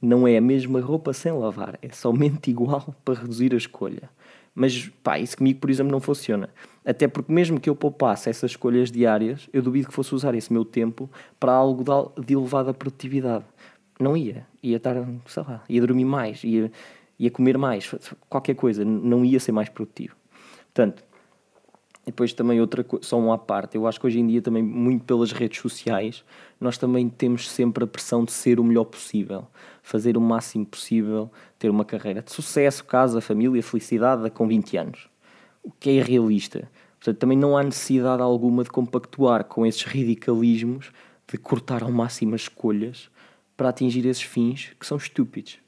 não 0.05 0.27
é 0.27 0.37
a 0.37 0.41
mesma 0.41 0.79
roupa 0.79 1.13
sem 1.13 1.31
lavar, 1.31 1.79
é 1.81 1.89
somente 1.89 2.49
igual 2.49 2.95
para 3.03 3.19
reduzir 3.19 3.53
a 3.53 3.57
escolha. 3.57 4.09
Mas 4.53 4.89
pá, 5.03 5.19
isso 5.19 5.37
comigo, 5.37 5.59
por 5.59 5.69
exemplo, 5.69 5.91
não 5.91 5.99
funciona. 5.99 6.49
Até 6.85 7.09
porque, 7.09 7.31
mesmo 7.31 7.59
que 7.59 7.69
eu 7.69 7.75
poupasse 7.75 8.29
essas 8.29 8.51
escolhas 8.51 8.89
diárias, 8.89 9.49
eu 9.51 9.61
duvido 9.61 9.89
que 9.89 9.93
fosse 9.93 10.15
usar 10.15 10.33
esse 10.33 10.53
meu 10.53 10.63
tempo 10.63 11.09
para 11.37 11.51
algo 11.51 11.83
de 12.23 12.33
elevada 12.33 12.73
produtividade. 12.73 13.43
Não 13.99 14.15
ia. 14.15 14.45
Ia 14.65 14.77
estar, 14.77 14.95
sei 15.27 15.43
lá, 15.43 15.63
ia 15.69 15.81
dormir 15.81 16.05
mais, 16.05 16.43
ia, 16.43 16.71
ia 17.19 17.29
comer 17.29 17.57
mais, 17.57 17.93
qualquer 18.27 18.55
coisa. 18.55 18.83
Não 18.83 19.23
ia 19.23 19.39
ser 19.39 19.51
mais 19.51 19.69
produtivo. 19.69 20.15
Portanto, 20.73 21.03
depois 22.05 22.33
também 22.33 22.61
outra 22.61 22.83
coisa, 22.83 23.05
só 23.05 23.17
uma 23.17 23.33
à 23.33 23.37
parte, 23.37 23.75
eu 23.75 23.87
acho 23.87 23.99
que 23.99 24.05
hoje 24.05 24.19
em 24.19 24.27
dia 24.27 24.41
também, 24.41 24.61
muito 24.61 25.03
pelas 25.05 25.31
redes 25.31 25.59
sociais, 25.59 26.23
nós 26.59 26.77
também 26.77 27.09
temos 27.09 27.49
sempre 27.49 27.83
a 27.83 27.87
pressão 27.87 28.23
de 28.23 28.31
ser 28.31 28.59
o 28.59 28.63
melhor 28.63 28.85
possível, 28.85 29.47
fazer 29.81 30.15
o 30.15 30.21
máximo 30.21 30.65
possível, 30.65 31.31
ter 31.57 31.69
uma 31.69 31.83
carreira 31.83 32.21
de 32.21 32.31
sucesso, 32.31 32.83
casa, 32.85 33.19
família, 33.21 33.61
felicidade 33.63 34.29
com 34.29 34.47
20 34.47 34.77
anos. 34.77 35.09
O 35.63 35.71
que 35.71 35.89
é 35.89 35.93
irrealista. 35.93 36.69
Portanto, 36.99 37.17
também 37.17 37.37
não 37.37 37.57
há 37.57 37.63
necessidade 37.63 38.21
alguma 38.21 38.63
de 38.63 38.69
compactuar 38.69 39.43
com 39.45 39.65
esses 39.65 39.83
radicalismos 39.83 40.91
de 41.27 41.37
cortar 41.37 41.81
ao 41.81 41.91
máximo 41.91 42.35
as 42.35 42.41
escolhas 42.41 43.09
para 43.55 43.69
atingir 43.69 44.05
esses 44.05 44.23
fins 44.23 44.71
que 44.79 44.85
são 44.85 44.97
estúpidos. 44.97 45.59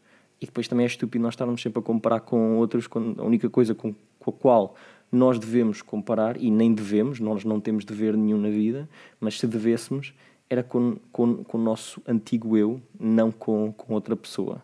E 0.41 0.46
depois 0.46 0.67
também 0.67 0.84
é 0.84 0.88
estúpido 0.88 1.24
nós 1.24 1.34
estarmos 1.34 1.62
sempre 1.62 1.79
a 1.79 1.82
comparar 1.82 2.20
com 2.20 2.58
outros, 2.58 2.88
quando 2.88 3.20
a 3.22 3.25
única 3.25 3.50
coisa 3.50 3.74
com, 3.74 3.94
com 4.20 4.29
a 4.29 4.34
qual 4.34 4.75
nós 5.12 5.39
devemos 5.39 5.82
comparar, 5.82 6.38
e 6.38 6.51
nem 6.51 6.74
devemos, 6.74 7.20
nós 7.20 7.44
não 7.44 7.60
temos 7.60 7.86
dever 7.86 8.15
nenhum 8.15 8.38
na 8.38 8.50
vida, 8.50 8.89
mas 9.20 9.39
se 9.39 9.48
devêssemos, 9.48 10.13
era 10.50 10.63
com, 10.63 10.98
com, 11.12 11.44
com 11.44 11.58
o 11.58 11.62
nosso 11.62 12.01
antigo 12.08 12.58
eu, 12.58 12.82
não 13.00 13.32
com, 13.32 13.74
com 13.75 13.94
outra 13.94 14.15
pessoa. 14.15 14.62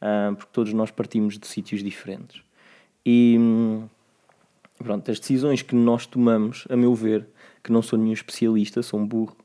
Uh, 0.00 0.34
porque 0.34 0.50
todos 0.52 0.72
nós 0.72 0.90
partimos 0.90 1.38
de 1.38 1.46
sítios 1.46 1.82
diferentes. 1.82 2.42
E 3.06 3.38
pronto, 4.78 5.10
as 5.10 5.18
decisões 5.18 5.62
que 5.62 5.74
nós 5.74 6.06
tomamos, 6.06 6.66
a 6.68 6.76
meu 6.76 6.94
ver, 6.94 7.26
que 7.62 7.72
não 7.72 7.80
sou 7.80 7.98
nenhum 7.98 8.12
especialista, 8.12 8.82
sou 8.82 9.00
um 9.00 9.06
burro, 9.06 9.36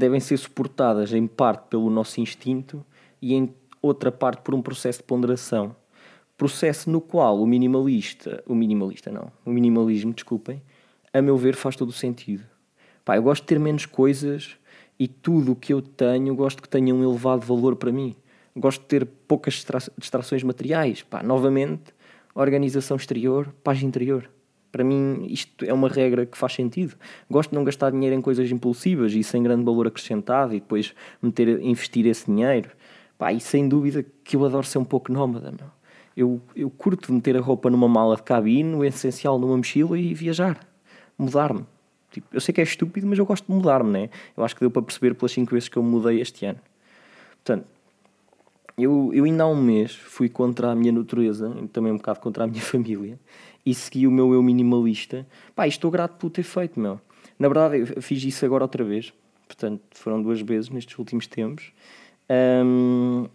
devem 0.00 0.18
ser 0.18 0.38
suportadas 0.38 1.12
em 1.12 1.26
parte 1.26 1.68
pelo 1.68 1.90
nosso 1.90 2.20
instinto 2.20 2.84
e 3.20 3.34
em 3.34 3.54
outra 3.82 4.10
parte 4.10 4.40
por 4.42 4.54
um 4.54 4.62
processo 4.62 4.98
de 4.98 5.04
ponderação. 5.04 5.76
Processo 6.36 6.90
no 6.90 7.02
qual 7.02 7.40
o 7.40 7.46
minimalista, 7.46 8.42
o 8.46 8.54
minimalista 8.54 9.12
não, 9.12 9.30
o 9.44 9.50
minimalismo, 9.50 10.12
desculpem, 10.12 10.62
a 11.12 11.20
meu 11.20 11.36
ver 11.36 11.54
faz 11.54 11.76
todo 11.76 11.90
o 11.90 11.92
sentido. 11.92 12.44
Pá, 13.04 13.16
eu 13.16 13.22
gosto 13.22 13.42
de 13.42 13.48
ter 13.48 13.60
menos 13.60 13.84
coisas 13.84 14.56
e 14.98 15.06
tudo 15.06 15.52
o 15.52 15.56
que 15.56 15.72
eu 15.72 15.82
tenho 15.82 16.34
gosto 16.34 16.62
que 16.62 16.68
tenha 16.68 16.94
um 16.94 17.02
elevado 17.02 17.44
valor 17.44 17.76
para 17.76 17.92
mim. 17.92 18.16
Gosto 18.56 18.80
de 18.80 18.86
ter 18.86 19.04
poucas 19.04 19.64
distrações 19.98 20.42
materiais. 20.42 21.02
Pá, 21.02 21.22
novamente, 21.22 21.94
organização 22.34 22.96
exterior, 22.96 23.54
paz 23.62 23.82
interior. 23.82 24.30
Para 24.70 24.84
mim, 24.84 25.26
isto 25.28 25.64
é 25.64 25.72
uma 25.72 25.88
regra 25.88 26.24
que 26.24 26.38
faz 26.38 26.52
sentido. 26.52 26.94
Gosto 27.28 27.50
de 27.50 27.56
não 27.56 27.64
gastar 27.64 27.90
dinheiro 27.90 28.14
em 28.14 28.20
coisas 28.20 28.50
impulsivas 28.50 29.12
e 29.12 29.22
sem 29.22 29.42
grande 29.42 29.64
valor 29.64 29.88
acrescentado 29.88 30.54
e 30.54 30.60
depois 30.60 30.94
meter, 31.20 31.60
investir 31.60 32.06
esse 32.06 32.26
dinheiro. 32.26 32.70
Pá, 33.18 33.32
e 33.32 33.40
sem 33.40 33.68
dúvida 33.68 34.04
que 34.24 34.36
eu 34.36 34.44
adoro 34.44 34.64
ser 34.64 34.78
um 34.78 34.84
pouco 34.84 35.12
nómada, 35.12 35.50
meu. 35.50 35.68
Eu, 36.16 36.40
eu 36.54 36.70
curto 36.70 37.12
meter 37.12 37.36
a 37.36 37.40
roupa 37.40 37.70
numa 37.70 37.88
mala 37.88 38.16
de 38.16 38.22
cabine, 38.22 38.74
o 38.74 38.84
essencial 38.84 39.38
numa 39.38 39.56
mochila 39.56 39.98
e 39.98 40.14
viajar. 40.14 40.58
Mudar-me. 41.18 41.64
Tipo, 42.10 42.26
eu 42.32 42.40
sei 42.40 42.52
que 42.52 42.60
é 42.60 42.64
estúpido, 42.64 43.06
mas 43.06 43.18
eu 43.18 43.26
gosto 43.26 43.46
de 43.46 43.52
mudar-me, 43.52 43.90
né? 43.90 44.10
Eu 44.36 44.44
acho 44.44 44.54
que 44.54 44.60
deu 44.60 44.70
para 44.70 44.82
perceber 44.82 45.14
pelas 45.14 45.32
5 45.32 45.50
vezes 45.50 45.68
que 45.68 45.76
eu 45.76 45.82
mudei 45.82 46.20
este 46.20 46.44
ano. 46.46 46.58
Portanto, 47.44 47.66
eu, 48.76 49.10
eu 49.12 49.24
ainda 49.24 49.44
há 49.44 49.46
um 49.46 49.60
mês 49.60 49.94
fui 49.94 50.28
contra 50.28 50.70
a 50.70 50.74
minha 50.74 50.92
natureza, 50.92 51.54
também 51.72 51.92
um 51.92 51.96
bocado 51.96 52.20
contra 52.20 52.44
a 52.44 52.46
minha 52.46 52.62
família, 52.62 53.18
e 53.64 53.74
segui 53.74 54.06
o 54.06 54.10
meu 54.10 54.32
eu 54.32 54.42
minimalista. 54.42 55.26
Pá, 55.54 55.66
estou 55.66 55.90
grato 55.90 56.16
por 56.16 56.30
ter 56.30 56.42
feito, 56.42 56.78
meu. 56.78 57.00
Na 57.38 57.48
verdade, 57.48 57.92
eu 57.96 58.02
fiz 58.02 58.22
isso 58.22 58.44
agora 58.44 58.64
outra 58.64 58.84
vez. 58.84 59.12
Portanto, 59.46 59.82
foram 59.92 60.22
duas 60.22 60.40
vezes 60.40 60.70
nestes 60.70 60.98
últimos 60.98 61.26
tempos. 61.26 61.72
Um, 62.64 63.26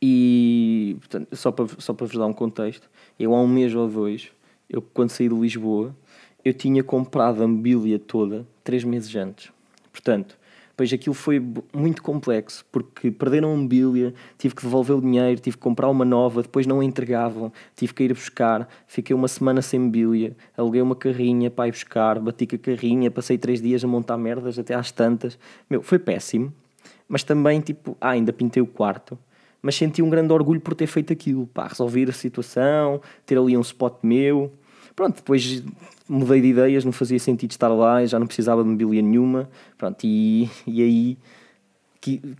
e, 0.00 0.96
portanto, 1.00 1.36
só 1.36 1.50
para, 1.50 1.66
só 1.78 1.92
para 1.92 2.06
vos 2.06 2.16
dar 2.16 2.26
um 2.26 2.32
contexto, 2.32 2.88
eu 3.18 3.34
há 3.34 3.40
um 3.40 3.48
mês 3.48 3.74
ou 3.74 3.88
dois, 3.88 4.30
eu 4.68 4.80
quando 4.80 5.10
saí 5.10 5.28
de 5.28 5.34
Lisboa, 5.34 5.94
eu 6.44 6.54
tinha 6.54 6.82
comprado 6.82 7.42
a 7.42 7.48
mobília 7.48 7.98
toda 7.98 8.46
três 8.62 8.84
meses 8.84 9.14
antes. 9.16 9.52
Portanto, 9.92 10.37
Pois 10.78 10.92
aquilo 10.92 11.12
foi 11.12 11.44
muito 11.74 12.00
complexo, 12.00 12.64
porque 12.70 13.10
perderam 13.10 13.52
a 13.52 13.56
mobília, 13.56 14.14
tive 14.38 14.54
que 14.54 14.62
devolver 14.62 14.96
o 14.96 15.00
dinheiro, 15.00 15.40
tive 15.40 15.56
que 15.56 15.60
comprar 15.60 15.88
uma 15.88 16.04
nova, 16.04 16.40
depois 16.40 16.68
não 16.68 16.78
a 16.78 16.84
entregavam, 16.84 17.52
tive 17.74 17.92
que 17.92 18.04
ir 18.04 18.14
buscar, 18.14 18.68
fiquei 18.86 19.12
uma 19.12 19.26
semana 19.26 19.60
sem 19.60 19.80
mobília, 19.80 20.36
aluguei 20.56 20.80
uma 20.80 20.94
carrinha 20.94 21.50
para 21.50 21.66
ir 21.66 21.72
buscar, 21.72 22.20
bati 22.20 22.46
com 22.46 22.54
a 22.54 22.58
carrinha, 22.60 23.10
passei 23.10 23.36
três 23.36 23.60
dias 23.60 23.82
a 23.82 23.88
montar 23.88 24.16
merdas 24.16 24.56
até 24.56 24.72
às 24.72 24.92
tantas. 24.92 25.36
Meu, 25.68 25.82
foi 25.82 25.98
péssimo, 25.98 26.52
mas 27.08 27.24
também, 27.24 27.60
tipo, 27.60 27.96
ah, 28.00 28.10
ainda 28.10 28.32
pintei 28.32 28.62
o 28.62 28.66
quarto, 28.66 29.18
mas 29.60 29.74
senti 29.74 30.00
um 30.00 30.08
grande 30.08 30.32
orgulho 30.32 30.60
por 30.60 30.76
ter 30.76 30.86
feito 30.86 31.12
aquilo, 31.12 31.48
pá, 31.48 31.66
resolver 31.66 32.08
a 32.08 32.12
situação, 32.12 33.00
ter 33.26 33.36
ali 33.36 33.56
um 33.56 33.62
spot 33.62 33.94
meu. 34.04 34.52
Pronto, 34.98 35.14
depois 35.14 35.62
mudei 36.08 36.40
de 36.40 36.48
ideias, 36.48 36.84
não 36.84 36.90
fazia 36.90 37.20
sentido 37.20 37.52
estar 37.52 37.68
lá, 37.68 38.04
já 38.04 38.18
não 38.18 38.26
precisava 38.26 38.64
de 38.64 38.68
mobília 38.68 39.00
nenhuma, 39.00 39.48
pronto, 39.76 40.04
e, 40.04 40.50
e 40.66 40.82
aí 40.82 41.18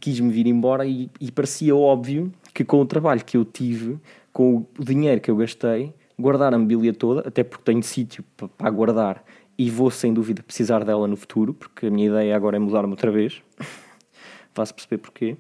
quis-me 0.01 0.33
vir 0.33 0.49
embora 0.49 0.85
e, 0.85 1.09
e, 1.21 1.31
parecia 1.31 1.77
óbvio 1.77 2.33
que 2.53 2.65
com 2.65 2.81
o 2.81 2.85
trabalho 2.85 3.25
que 3.25 3.37
eu 3.37 3.45
tive, 3.45 3.97
com 4.33 4.67
o 4.77 4.85
dinheiro 4.85 5.21
que 5.21 5.31
eu 5.31 5.37
gastei, 5.37 5.95
guardar 6.19 6.53
a 6.53 6.59
mobília 6.59 6.93
toda, 6.93 7.29
até 7.29 7.45
porque 7.45 7.63
tenho 7.63 7.81
sítio 7.85 8.25
para 8.57 8.71
guardar 8.71 9.23
e 9.57 9.71
vou 9.71 9.89
sem 9.89 10.13
dúvida 10.13 10.43
precisar 10.43 10.83
dela 10.83 11.07
no 11.07 11.17
futuro, 11.17 11.55
porque 11.55 11.87
a 11.87 11.91
minha 11.93 12.09
ideia 12.09 12.35
agora 12.35 12.57
é 12.57 12.59
mudar-me 12.59 12.91
outra 12.91 13.13
vez, 13.13 13.41
faço 14.53 14.75
perceber 14.75 14.99
porquê, 14.99 15.37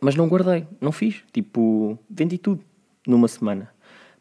mas 0.00 0.14
não 0.14 0.28
guardei, 0.28 0.64
não 0.80 0.92
fiz, 0.92 1.24
tipo, 1.32 1.98
vendi 2.08 2.38
tudo 2.38 2.62
numa 3.04 3.26
semana. 3.26 3.73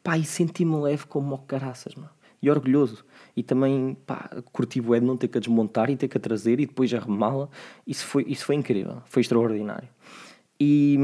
Pá, 0.04 0.18
e 0.18 0.26
senti-me 0.26 0.76
leve 0.76 1.06
como 1.06 1.38
caraças, 1.40 1.96
mano 1.96 2.12
e 2.44 2.52
orgulhoso. 2.52 3.06
E 3.36 3.42
também, 3.42 3.96
pá, 4.06 4.30
curti 4.52 4.82
o 4.82 5.00
de 5.00 5.06
não 5.06 5.16
ter 5.16 5.30
que 5.30 5.38
a 5.38 5.42
desmontar 5.42 5.90
e 5.90 5.96
ter 5.96 6.10
que 6.10 6.18
a 6.18 6.20
trazer 6.20 6.60
e 6.60 6.66
depois 6.66 6.94
arrumá-la. 6.94 7.48
Isso 7.88 8.06
foi, 8.06 8.26
isso 8.28 8.46
foi 8.46 8.56
incrível, 8.56 9.02
foi 9.06 9.22
extraordinário. 9.22 9.88
E, 10.60 10.98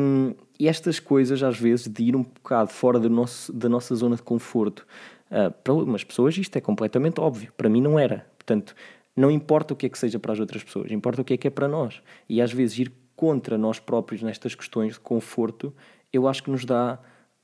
e, 0.60 0.68
estas 0.68 1.00
coisas, 1.00 1.42
às 1.42 1.58
vezes, 1.58 1.88
de 1.88 2.04
ir 2.04 2.16
um 2.16 2.24
bocado 2.24 2.72
fora 2.72 3.00
do 3.00 3.10
nosso, 3.10 3.52
da 3.54 3.70
nossa 3.70 3.96
zona 3.96 4.18
de 4.18 4.22
conforto, 4.22 4.86
uh, 5.32 5.52
para 5.64 5.74
algumas 5.74 6.04
pessoas 6.04 6.38
isto 6.38 6.56
é 6.58 6.62
completamente 6.62 7.22
óbvio. 7.22 7.52
Para 7.56 7.70
mim 7.70 7.82
não 7.82 7.98
era. 7.98 8.28
Portanto, 8.38 8.76
não 9.16 9.32
importa 9.32 9.74
o 9.74 9.78
que 9.78 9.86
é 9.86 9.90
que 9.90 9.98
seja 9.98 10.20
para 10.20 10.34
as 10.34 10.40
outras 10.40 10.62
pessoas, 10.62 10.92
importa 10.92 11.22
o 11.22 11.26
que 11.26 11.34
é 11.34 11.38
que 11.38 11.48
é 11.48 11.50
para 11.50 11.70
nós. 11.70 12.02
E 12.28 12.42
às 12.42 12.52
vezes 12.52 12.78
ir 12.80 12.92
contra 13.16 13.58
nós 13.58 13.80
próprios 13.80 14.22
nestas 14.22 14.56
questões 14.56 14.94
de 14.94 15.00
conforto, 15.00 15.74
eu 16.12 16.28
acho 16.28 16.44
que 16.44 16.52
nos 16.52 16.66
dá 16.66 17.00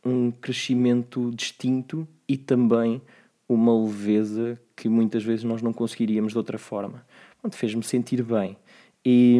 um 0.05 0.29
crescimento 0.29 1.31
distinto 1.31 2.07
e 2.27 2.37
também 2.37 3.01
uma 3.49 3.73
leveza 3.83 4.59
que 4.75 4.87
muitas 4.87 5.23
vezes 5.23 5.43
nós 5.43 5.61
não 5.61 5.73
conseguiríamos 5.73 6.33
de 6.33 6.37
outra 6.37 6.57
forma. 6.57 7.05
Fez-me 7.51 7.83
sentir 7.83 8.23
bem. 8.23 8.57
E, 9.03 9.39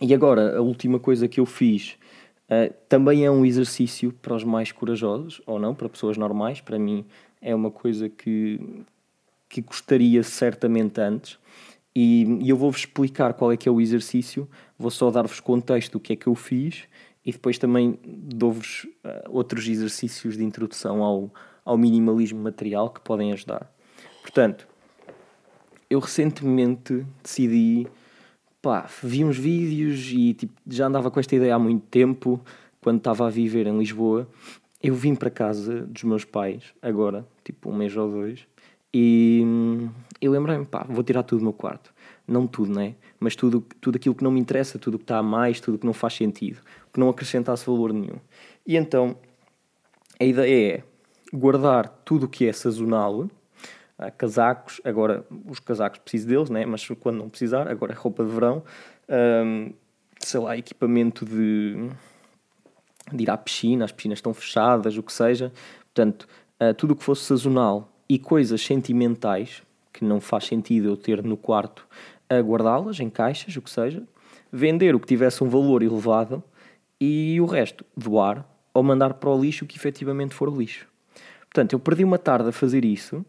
e 0.00 0.14
agora, 0.14 0.56
a 0.56 0.60
última 0.60 0.98
coisa 0.98 1.28
que 1.28 1.40
eu 1.40 1.46
fiz 1.46 1.96
uh, 2.48 2.72
também 2.88 3.24
é 3.24 3.30
um 3.30 3.44
exercício 3.44 4.12
para 4.12 4.34
os 4.34 4.44
mais 4.44 4.72
corajosos, 4.72 5.40
ou 5.46 5.58
não, 5.58 5.74
para 5.74 5.88
pessoas 5.88 6.16
normais. 6.16 6.60
Para 6.60 6.78
mim, 6.78 7.04
é 7.40 7.54
uma 7.54 7.70
coisa 7.70 8.08
que, 8.08 8.58
que 9.48 9.60
gostaria 9.60 10.22
certamente 10.22 11.00
antes. 11.00 11.38
E, 11.94 12.24
e 12.40 12.48
eu 12.48 12.56
vou-vos 12.56 12.80
explicar 12.80 13.34
qual 13.34 13.52
é 13.52 13.56
que 13.56 13.68
é 13.68 13.72
o 13.72 13.80
exercício, 13.80 14.48
vou 14.78 14.90
só 14.90 15.10
dar-vos 15.10 15.38
contexto 15.38 15.92
do 15.92 16.00
que 16.00 16.14
é 16.14 16.16
que 16.16 16.26
eu 16.26 16.34
fiz 16.34 16.88
e 17.24 17.32
depois 17.32 17.58
também 17.58 17.98
dou-vos 18.04 18.84
uh, 19.04 19.30
outros 19.30 19.66
exercícios 19.66 20.36
de 20.36 20.44
introdução 20.44 21.02
ao, 21.02 21.30
ao 21.64 21.78
minimalismo 21.78 22.40
material 22.40 22.90
que 22.90 23.00
podem 23.00 23.32
ajudar. 23.32 23.72
Portanto, 24.22 24.66
eu 25.88 25.98
recentemente 25.98 27.06
decidi, 27.22 27.86
pá, 28.60 28.88
vi 29.02 29.24
uns 29.24 29.38
vídeos 29.38 30.10
e 30.12 30.34
tipo, 30.34 30.52
já 30.66 30.86
andava 30.86 31.10
com 31.10 31.20
esta 31.20 31.34
ideia 31.34 31.54
há 31.54 31.58
muito 31.58 31.86
tempo, 31.86 32.40
quando 32.80 32.98
estava 32.98 33.26
a 33.26 33.30
viver 33.30 33.66
em 33.66 33.78
Lisboa. 33.78 34.28
Eu 34.82 34.94
vim 34.94 35.14
para 35.14 35.30
casa 35.30 35.86
dos 35.86 36.02
meus 36.04 36.24
pais, 36.26 36.74
agora, 36.82 37.26
tipo 37.42 37.70
um 37.70 37.74
mês 37.74 37.96
ou 37.96 38.10
dois, 38.10 38.46
e 38.92 39.42
eu 40.20 40.30
lembrei-me, 40.30 40.64
pá, 40.64 40.86
vou 40.88 41.02
tirar 41.02 41.22
tudo 41.22 41.40
do 41.40 41.44
meu 41.44 41.52
quarto. 41.52 41.92
Não 42.28 42.46
tudo, 42.46 42.72
né? 42.72 42.94
Mas 43.18 43.34
tudo, 43.34 43.64
tudo 43.80 43.96
aquilo 43.96 44.14
que 44.14 44.22
não 44.22 44.30
me 44.30 44.38
interessa, 44.38 44.78
tudo 44.78 44.98
que 44.98 45.04
está 45.04 45.18
a 45.18 45.22
mais, 45.22 45.60
tudo 45.60 45.78
que 45.78 45.84
não 45.84 45.92
faz 45.92 46.14
sentido, 46.14 46.60
que 46.94 47.00
não 47.00 47.08
acrescentasse 47.08 47.66
valor 47.66 47.92
nenhum. 47.92 48.20
E 48.64 48.76
então, 48.76 49.16
a 50.18 50.24
ideia 50.24 50.76
é, 50.76 50.82
guardar 51.36 51.88
tudo 52.04 52.26
o 52.26 52.28
que 52.28 52.46
é 52.46 52.52
sazonal, 52.52 53.28
ah, 53.98 54.12
casacos, 54.12 54.80
agora 54.84 55.26
os 55.44 55.58
casacos 55.58 55.98
preciso 55.98 56.28
deles, 56.28 56.50
né? 56.50 56.64
mas 56.64 56.86
quando 57.00 57.18
não 57.18 57.28
precisar, 57.28 57.66
agora 57.68 57.92
é 57.92 57.96
roupa 57.96 58.24
de 58.24 58.30
verão, 58.30 58.62
sei 60.20 60.40
lá, 60.40 60.56
equipamento 60.56 61.26
de, 61.26 61.90
de 63.12 63.24
ir 63.24 63.30
à 63.30 63.36
piscina, 63.36 63.84
as 63.84 63.92
piscinas 63.92 64.18
estão 64.18 64.32
fechadas, 64.32 64.96
o 64.96 65.02
que 65.02 65.12
seja, 65.12 65.52
portanto, 65.92 66.28
uh, 66.60 66.72
tudo 66.74 66.92
o 66.92 66.96
que 66.96 67.02
fosse 67.02 67.24
sazonal 67.24 67.92
e 68.08 68.20
coisas 68.20 68.64
sentimentais, 68.64 69.62
que 69.92 70.04
não 70.04 70.20
faz 70.20 70.44
sentido 70.44 70.88
eu 70.88 70.96
ter 70.96 71.24
no 71.24 71.36
quarto, 71.36 71.86
a 72.28 72.38
guardá-las 72.38 73.00
em 73.00 73.10
caixas, 73.10 73.56
o 73.56 73.60
que 73.60 73.70
seja, 73.70 74.02
vender 74.52 74.94
o 74.94 75.00
que 75.00 75.06
tivesse 75.06 75.42
um 75.42 75.48
valor 75.48 75.82
elevado 75.82 76.42
e 77.00 77.40
o 77.40 77.46
resto 77.46 77.84
doar 77.96 78.44
ou 78.72 78.82
mandar 78.82 79.14
para 79.14 79.30
o 79.30 79.40
lixo 79.40 79.64
o 79.64 79.68
que 79.68 79.76
efetivamente 79.76 80.34
for 80.34 80.52
lixo. 80.52 80.88
Portanto, 81.42 81.72
eu 81.72 81.78
perdi 81.78 82.02
uma 82.02 82.18
tarde 82.18 82.48
a 82.48 82.52
fazer 82.52 82.84
isso, 82.84 83.24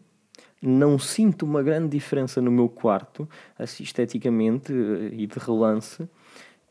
não 0.60 0.98
sinto 0.98 1.44
uma 1.44 1.62
grande 1.62 1.90
diferença 1.90 2.40
no 2.40 2.50
meu 2.50 2.68
quarto, 2.68 3.28
assim, 3.58 3.84
esteticamente 3.84 4.72
eh, 4.72 5.10
e 5.12 5.26
de 5.26 5.38
relance, 5.38 6.08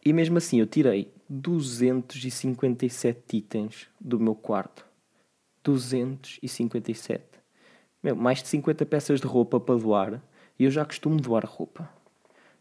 e 0.04 0.12
mesmo 0.12 0.38
assim 0.38 0.60
eu 0.60 0.68
tirei 0.68 1.14
257 1.30 3.38
itens 3.38 3.88
do 4.00 4.20
meu 4.20 4.36
quarto. 4.36 4.86
257. 5.64 7.24
Meu, 8.04 8.16
mais 8.16 8.44
de 8.44 8.50
50 8.50 8.86
peças 8.86 9.20
de 9.20 9.26
roupa 9.26 9.60
para 9.60 9.80
doar, 9.80 10.22
e 10.60 10.66
eu 10.66 10.72
já 10.72 10.86
costumo 10.86 11.20
doar 11.20 11.44
roupa. 11.46 11.90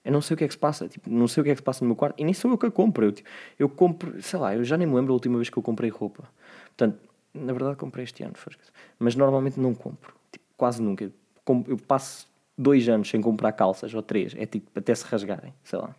Eu 0.04 0.12
não 0.12 0.20
sei 0.20 0.34
o 0.34 0.36
que 0.36 0.44
é 0.44 0.46
que 0.46 0.52
se 0.52 0.58
passa, 0.58 0.86
tipo, 0.88 1.08
não 1.08 1.26
sei 1.26 1.40
o 1.40 1.44
que 1.44 1.50
é 1.50 1.54
que 1.54 1.60
se 1.60 1.64
passa 1.64 1.84
no 1.84 1.88
meu 1.88 1.96
quarto 1.96 2.20
e 2.20 2.24
nem 2.24 2.34
sou 2.34 2.50
eu 2.50 2.58
que 2.58 2.66
a 2.66 2.70
compro. 2.70 3.06
Eu, 3.06 3.12
tipo, 3.12 3.28
eu 3.58 3.68
compro, 3.68 4.20
sei 4.22 4.38
lá, 4.38 4.54
eu 4.54 4.62
já 4.62 4.76
nem 4.76 4.86
me 4.86 4.94
lembro 4.94 5.12
a 5.12 5.14
última 5.14 5.36
vez 5.36 5.48
que 5.48 5.56
eu 5.56 5.62
comprei 5.62 5.88
roupa. 5.88 6.24
Portanto, 6.66 6.98
na 7.32 7.52
verdade 7.52 7.76
comprei 7.76 8.04
este 8.04 8.22
ano, 8.22 8.34
mas 8.98 9.14
normalmente 9.16 9.58
não 9.58 9.74
compro, 9.74 10.14
tipo, 10.30 10.44
quase 10.56 10.82
nunca. 10.82 11.10
Eu 11.66 11.76
passo 11.78 12.28
dois 12.56 12.88
anos 12.88 13.08
sem 13.08 13.20
comprar 13.20 13.52
calças, 13.52 13.92
ou 13.94 14.02
três, 14.02 14.34
é 14.36 14.46
tipo 14.46 14.70
até 14.78 14.94
se 14.94 15.04
rasgarem, 15.04 15.52
sei 15.64 15.78
lá. 15.78 15.94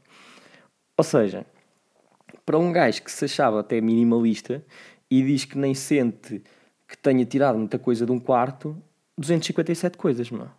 Ou 0.98 1.04
seja, 1.04 1.46
para 2.46 2.58
um 2.58 2.72
gajo 2.72 3.02
que 3.04 3.12
se 3.12 3.26
achava 3.26 3.60
até 3.60 3.82
minimalista 3.82 4.64
e 5.10 5.22
diz 5.24 5.46
que 5.46 5.58
nem 5.58 5.74
sente 5.74 6.42
que 6.88 6.98
tenha 6.98 7.26
tirado 7.26 7.58
muita 7.58 7.80
coisa 7.80 8.06
de 8.06 8.12
um 8.12 8.20
quarto, 8.20 8.78
257 9.18 9.98
coisas, 9.98 10.30
mano. 10.30 10.52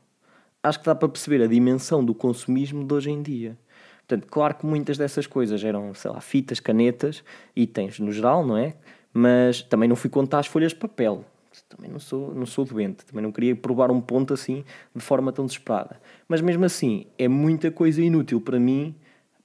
Acho 0.66 0.80
que 0.80 0.86
dá 0.86 0.94
para 0.94 1.08
perceber 1.08 1.42
a 1.42 1.46
dimensão 1.46 2.04
do 2.04 2.14
consumismo 2.14 2.84
de 2.84 2.92
hoje 2.92 3.10
em 3.10 3.22
dia. 3.22 3.56
Portanto, 3.98 4.26
claro 4.28 4.54
que 4.54 4.66
muitas 4.66 4.98
dessas 4.98 5.26
coisas 5.26 5.62
eram, 5.62 5.94
sei 5.94 6.10
lá, 6.10 6.20
fitas, 6.20 6.60
canetas, 6.60 7.22
itens 7.54 7.98
no 8.00 8.10
geral, 8.10 8.44
não 8.44 8.56
é? 8.56 8.74
Mas 9.12 9.62
também 9.62 9.88
não 9.88 9.96
fui 9.96 10.10
contar 10.10 10.40
as 10.40 10.46
folhas 10.46 10.72
de 10.72 10.78
papel. 10.78 11.24
Também 11.68 11.90
não 11.90 11.98
sou, 11.98 12.34
não 12.34 12.44
sou 12.44 12.64
doente, 12.64 13.04
também 13.06 13.22
não 13.22 13.32
queria 13.32 13.56
provar 13.56 13.90
um 13.90 14.00
ponto 14.00 14.34
assim 14.34 14.64
de 14.94 15.02
forma 15.02 15.32
tão 15.32 15.46
desesperada. 15.46 16.00
Mas 16.28 16.40
mesmo 16.40 16.64
assim, 16.64 17.06
é 17.18 17.28
muita 17.28 17.70
coisa 17.70 18.02
inútil 18.02 18.40
para 18.40 18.58
mim, 18.60 18.94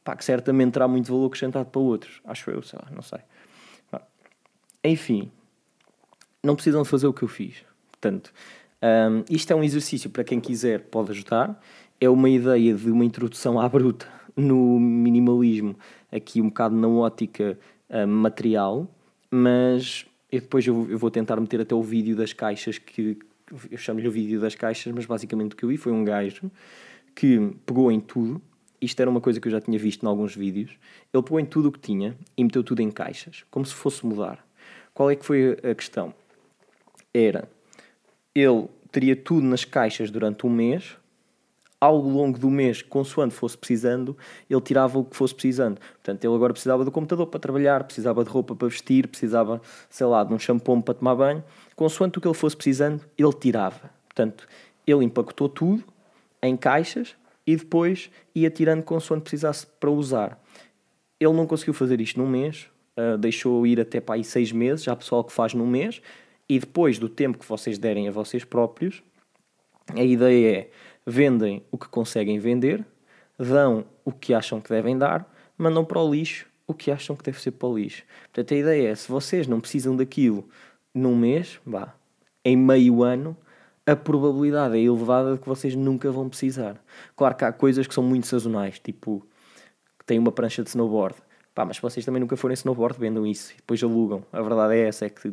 pá, 0.04 0.16
que 0.16 0.26
certamente 0.26 0.74
terá 0.74 0.88
muito 0.88 1.12
valor 1.12 1.28
acrescentado 1.28 1.70
para 1.70 1.82
outros. 1.82 2.20
Acho 2.26 2.52
eu, 2.52 2.62
sei 2.62 2.80
lá, 2.82 2.92
não 2.92 3.02
sei. 3.02 3.20
Enfim, 4.84 5.32
não 6.44 6.56
precisam 6.56 6.82
de 6.82 6.90
fazer 6.90 7.08
o 7.08 7.14
que 7.14 7.24
eu 7.24 7.28
fiz. 7.28 7.64
Portanto, 7.92 8.34
um, 8.82 9.24
isto 9.30 9.52
é 9.52 9.56
um 9.56 9.63
exercício 9.63 10.10
para 10.10 10.24
quem 10.24 10.39
quiser, 10.39 10.82
pode 10.82 11.12
ajudar. 11.12 11.62
É 12.00 12.10
uma 12.10 12.30
ideia 12.30 12.74
de 12.74 12.89
uma 12.89 13.06
introdução 13.06 13.60
à 13.60 13.70
bruta 13.70 14.08
no 14.36 14.80
minimalismo, 14.80 15.76
aqui 16.12 16.41
um 16.41 16.48
bocado 16.48 16.76
na 16.76 16.88
ótica 16.88 17.60
uh, 17.89 18.08
material, 18.08 18.88
mas 19.30 20.06
eu 20.32 20.41
depois 20.41 20.65
eu, 20.65 20.89
eu, 20.89 20.98
vou 20.98 21.12
tentar 21.12 21.39
meter 21.39 21.62
até 21.62 21.76
o 21.76 21.82
vídeo 21.82 22.15
das 22.15 22.34
caixas, 22.34 22.78
que 22.78 23.20
eu 23.70 23.78
chamo-lhe 23.78 24.08
o 24.08 24.12
vídeo 24.12 24.39
das 24.39 24.56
caixas, 24.56 24.91
mas 24.94 25.06
basicamente 25.06 25.54
o 25.54 25.56
que 25.56 25.63
eu 25.63 25.70
vi 25.70 25.78
foi 25.78 25.91
um 25.91 26.04
gajo 26.04 26.50
que 27.13 27.52
pegou 27.65 27.91
em 27.91 28.00
tudo. 28.00 28.41
Isto 28.82 29.00
era 29.02 29.10
uma 29.10 29.22
coisa 29.22 29.39
que 29.39 29.48
eu 29.48 29.52
já 29.52 29.62
tinha 29.62 29.78
visto 29.78 30.04
em 30.04 30.08
alguns 30.08 30.36
vídeos. 30.36 30.72
Ele 31.13 31.22
pegou 31.22 31.39
em 31.39 31.46
tudo 31.46 31.67
o 31.67 31.72
que 31.72 31.80
tinha 31.80 32.17
e 32.36 32.44
meteu 32.44 32.63
tudo 32.63 32.82
em 32.82 32.89
caixas, 32.89 33.44
como 33.52 33.65
se 33.65 33.76
fosse 33.76 34.06
mudar. 34.06 34.44
Qual 34.94 35.12
é 35.12 35.15
que 35.15 35.26
foi 35.26 35.58
a 35.63 35.76
questão? 35.76 36.13
Era 37.13 37.48
ele 38.34 38.67
teria 38.91 39.15
tudo 39.15 39.46
nas 39.46 39.65
caixas 39.65 40.10
durante 40.12 40.46
um 40.46 40.50
mês, 40.50 40.98
ao 41.82 41.98
longo 41.98 42.38
do 42.38 42.48
mês, 42.48 42.84
consoante 42.84 43.34
fosse 43.34 43.58
precisando, 43.58 44.15
ele 44.48 44.62
tirava 44.62 45.00
o 45.00 45.04
que 45.04 45.15
fosse 45.15 45.34
precisando. 45.34 45.80
Portanto, 45.80 46.24
ele 46.24 46.36
agora 46.36 46.54
precisava 46.54 46.86
do 46.86 46.91
computador 46.91 47.26
para 47.26 47.39
trabalhar, 47.39 47.84
precisava 47.84 48.24
de 48.24 48.30
roupa 48.30 48.56
para 48.56 48.67
vestir, 48.67 49.08
precisava, 49.08 49.60
sei 49.89 50.06
lá, 50.06 50.24
de 50.24 50.32
um 50.32 50.38
shampoo 50.38 50.80
para 50.84 50.94
tomar 50.94 51.15
banho. 51.15 51.44
Consoante 51.76 52.20
o 52.20 52.22
que 52.22 52.28
ele 52.28 52.36
fosse 52.36 52.56
precisando, 52.56 53.04
ele 53.17 53.34
tirava. 53.34 53.89
Portanto, 54.08 54.48
ele 54.86 55.04
empacotou 55.04 55.50
tudo 55.50 55.84
em 56.44 56.56
caixas 56.56 57.15
e 57.48 57.56
depois 57.56 58.12
ia 58.36 58.52
tirando 58.52 58.84
consoante 58.84 59.24
precisasse 59.24 59.65
para 59.80 59.89
usar. 59.89 60.39
Ele 61.20 61.34
não 61.34 61.48
conseguiu 61.48 61.74
fazer 61.74 62.00
isto 62.00 62.20
num 62.20 62.30
mês, 62.30 62.67
uh, 62.96 63.17
deixou 63.17 63.65
ir 63.65 63.80
até 63.80 64.00
para 64.00 64.15
aí 64.15 64.24
seis 64.24 64.52
meses. 64.52 64.88
Há 64.88 64.96
pessoal 64.96 65.24
que 65.24 65.34
faz 65.34 65.56
num 65.56 65.65
mês, 65.65 66.00
e 66.52 66.60
depois 66.60 67.00
do 67.00 67.08
tempo 67.08 67.38
que 67.38 67.48
vocês 67.48 67.78
derem 67.78 68.10
a 68.10 68.12
vocês 68.12 68.44
próprios, 68.44 69.02
a 69.96 70.04
ideia 70.04 70.58
é 70.58 70.70
vendem 71.06 71.64
o 71.72 71.78
que 71.78 71.88
conseguem 71.88 72.40
vender, 72.40 72.86
dão 73.40 73.86
o 74.04 74.12
que 74.12 74.34
acham 74.34 74.60
que 74.60 74.70
devem 74.70 74.98
dar, 74.98 75.26
mandam 75.58 75.86
para 75.86 76.02
o 76.02 76.14
lixo 76.14 76.46
o 76.68 76.74
que 76.74 76.92
acham 76.92 77.16
que 77.16 77.24
deve 77.24 77.42
ser 77.42 77.52
para 77.52 77.70
o 77.70 77.78
lixo. 77.78 78.04
Portanto, 78.24 78.54
a 78.54 78.58
ideia 78.58 78.90
é, 78.90 78.96
se 78.96 79.10
vocês 79.10 79.48
não 79.48 79.62
precisam 79.62 79.96
daquilo 79.96 80.46
num 80.94 81.16
mês, 81.16 81.58
vá, 81.66 81.96
em 82.44 82.58
meio 82.58 83.02
ano, 83.02 83.38
a 83.86 83.96
probabilidade 83.96 84.76
é 84.76 84.82
elevada 84.82 85.36
de 85.36 85.40
que 85.40 85.48
vocês 85.48 85.74
nunca 85.74 86.12
vão 86.12 86.28
precisar. 86.28 86.84
Claro 87.16 87.34
que 87.34 87.46
há 87.46 87.54
coisas 87.54 87.88
que 87.88 87.94
são 87.94 88.04
muito 88.04 88.28
sazonais, 88.28 88.78
tipo, 88.78 89.26
tem 90.06 90.20
uma 90.20 90.34
prancha 90.34 90.64
de 90.64 90.68
snowboard. 90.68 91.16
Pá, 91.54 91.66
mas 91.66 91.78
vocês 91.80 92.06
também 92.06 92.22
nunca 92.22 92.38
forem 92.38 92.54
snowboard, 92.54 92.98
vendam 92.98 93.28
isso 93.28 93.52
e 93.52 93.58
depois 93.58 93.84
alugam. 93.84 94.24
A 94.32 94.42
verdade 94.42 94.76
é 94.76 94.88
essa, 94.88 95.06
é 95.06 95.10
que 95.10 95.32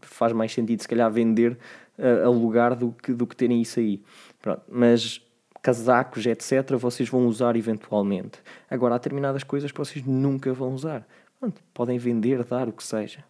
faz 0.00 0.32
mais 0.32 0.52
sentido 0.52 0.82
se 0.82 0.88
calhar 0.88 1.10
vender, 1.10 1.56
uh, 1.96 2.26
alugar 2.26 2.74
do 2.74 2.90
que, 2.90 3.12
do 3.12 3.24
que 3.24 3.36
terem 3.36 3.62
isso 3.62 3.78
aí. 3.78 4.02
Pronto, 4.42 4.62
mas 4.68 5.22
casacos, 5.62 6.26
etc., 6.26 6.76
vocês 6.76 7.08
vão 7.08 7.26
usar 7.26 7.54
eventualmente. 7.54 8.40
Agora, 8.68 8.96
há 8.96 8.98
determinadas 8.98 9.44
coisas 9.44 9.70
que 9.70 9.78
vocês 9.78 10.04
nunca 10.04 10.52
vão 10.52 10.74
usar. 10.74 11.06
Pronto, 11.38 11.62
podem 11.72 11.98
vender, 11.98 12.42
dar, 12.42 12.68
o 12.68 12.72
que 12.72 12.82
seja. 12.82 13.24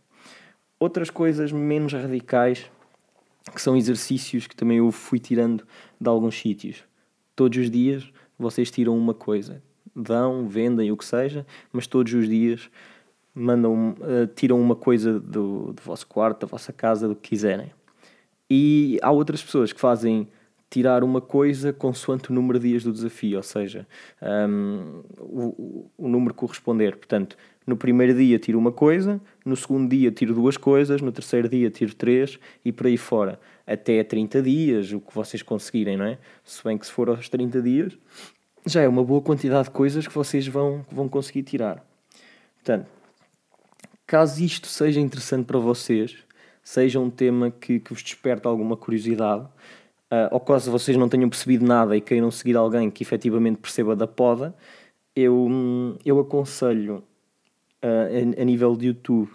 Outras 0.79 1.11
coisas 1.11 1.53
menos 1.53 1.93
radicais, 1.93 2.71
que 3.55 3.61
são 3.61 3.77
exercícios 3.77 4.47
que 4.47 4.57
também 4.57 4.79
eu 4.79 4.91
fui 4.91 5.19
tirando 5.19 5.67
de 6.01 6.09
alguns 6.09 6.39
sítios. 6.39 6.85
Todos 7.37 7.59
os 7.59 7.71
dias 7.71 8.11
vocês 8.39 8.71
tiram 8.71 8.97
uma 8.97 9.13
coisa 9.13 9.63
dão, 9.95 10.49
vendem, 10.49 10.91
o 10.91 10.97
que 10.97 11.05
seja, 11.05 11.47
mas 11.73 11.87
todos 11.87 12.13
os 12.13 12.29
dias 12.29 12.71
mandam, 13.35 13.91
uh, 14.01 14.27
tiram 14.35 14.61
uma 14.61 14.77
coisa 14.77 15.19
do, 15.21 15.73
do 15.73 15.83
vosso 15.83 16.07
quarto, 16.07 16.41
da 16.41 16.47
vossa 16.47 16.73
casa, 16.73 17.09
do 17.09 17.15
que 17.15 17.31
quiserem. 17.31 17.73
E 18.49 18.99
há 19.03 19.11
outras 19.11 19.43
pessoas 19.43 19.73
que 19.73 19.81
fazem 19.81 20.29
tirar 20.71 21.03
uma 21.03 21.21
coisa 21.21 21.73
consoante 21.73 22.31
o 22.31 22.35
número 22.35 22.59
de 22.59 22.69
dias 22.69 22.85
do 22.85 22.93
desafio, 22.93 23.37
ou 23.37 23.43
seja, 23.43 23.87
um, 24.23 25.03
o, 25.19 25.91
o 25.99 26.09
número 26.09 26.33
corresponder. 26.33 26.97
Portanto, 26.97 27.37
no 27.67 27.77
primeiro 27.77 28.17
dia 28.17 28.39
tiro 28.39 28.57
uma 28.57 28.71
coisa, 28.71 29.21
no 29.45 29.57
segundo 29.57 29.91
dia 29.91 30.13
tiro 30.13 30.33
duas 30.33 30.57
coisas, 30.57 31.03
no 31.03 31.11
terceiro 31.11 31.49
dia 31.49 31.71
tiro 31.71 31.93
três 31.95 32.39
e 32.65 32.71
por 32.71 32.87
aí 32.87 32.97
fora. 32.97 33.41
Até 33.67 34.03
30 34.03 34.43
dias, 34.43 34.93
o 34.93 35.01
que 35.01 35.13
vocês 35.13 35.43
conseguirem, 35.43 35.97
não 35.97 36.05
é? 36.05 36.19
Se 36.45 36.63
bem 36.63 36.79
que 36.79 36.87
se 36.87 36.93
for 36.93 37.09
aos 37.09 37.29
30 37.29 37.61
dias, 37.63 37.99
já 38.67 38.83
é 38.83 38.89
uma 38.89 39.05
boa 39.05 39.21
quantidade 39.21 39.65
de 39.65 39.71
coisas 39.71 40.07
que 40.07 40.15
vocês 40.15 40.47
vão, 40.47 40.85
vão 40.91 41.09
conseguir 41.09 41.43
tirar. 41.43 41.85
Portanto, 42.57 42.89
caso 44.07 44.43
isto 44.43 44.67
seja 44.67 45.01
interessante 45.01 45.47
para 45.47 45.59
vocês, 45.59 46.17
seja 46.63 47.01
um 47.01 47.11
tema 47.11 47.51
que, 47.51 47.81
que 47.81 47.93
vos 47.93 48.03
desperte 48.03 48.47
alguma 48.47 48.77
curiosidade, 48.77 49.45
uh, 49.45 50.29
ou 50.31 50.41
caso 50.41 50.71
vocês 50.71 50.97
não 50.97 51.09
tenham 51.09 51.29
percebido 51.29 51.65
nada 51.65 51.97
e 51.97 52.01
queiram 52.01 52.31
seguir 52.31 52.57
alguém 52.57 52.91
que 52.91 53.03
efetivamente 53.03 53.59
perceba 53.59 53.97
da 53.97 54.07
poda, 54.07 54.55
eu, 55.17 55.49
eu 56.05 56.19
aconselho 56.21 57.03
uh, 57.83 58.37
a, 58.39 58.43
a, 58.43 58.45
nível 58.45 58.77
de 58.77 58.89
YouTube 58.89 59.31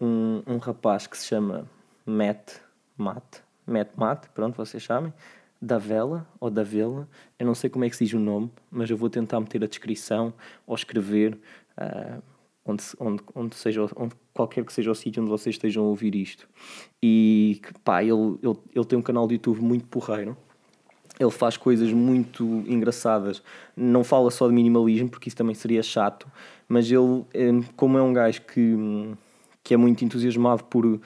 um, 0.00 0.42
um 0.46 0.56
rapaz 0.58 1.06
que 1.06 1.16
se 1.16 1.26
chama 1.26 1.68
Matt, 2.04 2.54
Matt, 2.96 3.40
Matt 3.66 3.90
Matt, 3.96 4.26
pronto, 4.34 4.56
vocês 4.56 4.82
sabem, 4.82 5.12
da 5.62 5.78
Vela 5.78 6.26
ou 6.40 6.50
da 6.50 6.64
Vela, 6.64 7.08
eu 7.38 7.46
não 7.46 7.54
sei 7.54 7.70
como 7.70 7.84
é 7.84 7.88
que 7.88 7.96
se 7.96 8.04
diz 8.04 8.12
o 8.14 8.18
nome, 8.18 8.50
mas 8.68 8.90
eu 8.90 8.96
vou 8.96 9.08
tentar 9.08 9.38
meter 9.38 9.62
a 9.62 9.66
descrição 9.68 10.34
ou 10.66 10.74
escrever 10.74 11.38
uh, 11.78 12.20
onde, 12.66 12.82
onde, 12.98 13.22
onde, 13.32 13.54
seja, 13.54 13.86
onde 13.94 14.12
qualquer 14.34 14.64
que 14.64 14.72
seja 14.72 14.90
o 14.90 14.94
sítio 14.94 15.22
onde 15.22 15.30
vocês 15.30 15.54
estejam 15.54 15.84
a 15.84 15.86
ouvir 15.86 16.16
isto. 16.16 16.48
E 17.00 17.60
pá, 17.84 18.02
ele, 18.02 18.38
ele, 18.42 18.56
ele 18.74 18.84
tem 18.84 18.98
um 18.98 19.02
canal 19.02 19.28
de 19.28 19.34
YouTube 19.34 19.60
muito 19.60 19.86
porreiro. 19.86 20.36
Ele 21.20 21.30
faz 21.30 21.56
coisas 21.56 21.92
muito 21.92 22.44
engraçadas. 22.66 23.40
Não 23.76 24.02
fala 24.02 24.32
só 24.32 24.48
de 24.48 24.54
minimalismo, 24.54 25.10
porque 25.10 25.28
isso 25.28 25.36
também 25.36 25.54
seria 25.54 25.82
chato, 25.82 26.26
mas 26.66 26.90
ele, 26.90 27.24
eh, 27.34 27.52
como 27.76 27.98
é 27.98 28.02
um 28.02 28.12
gajo 28.12 28.42
que, 28.42 29.14
que 29.62 29.74
é 29.74 29.76
muito 29.76 30.04
entusiasmado 30.04 30.64
por 30.64 31.00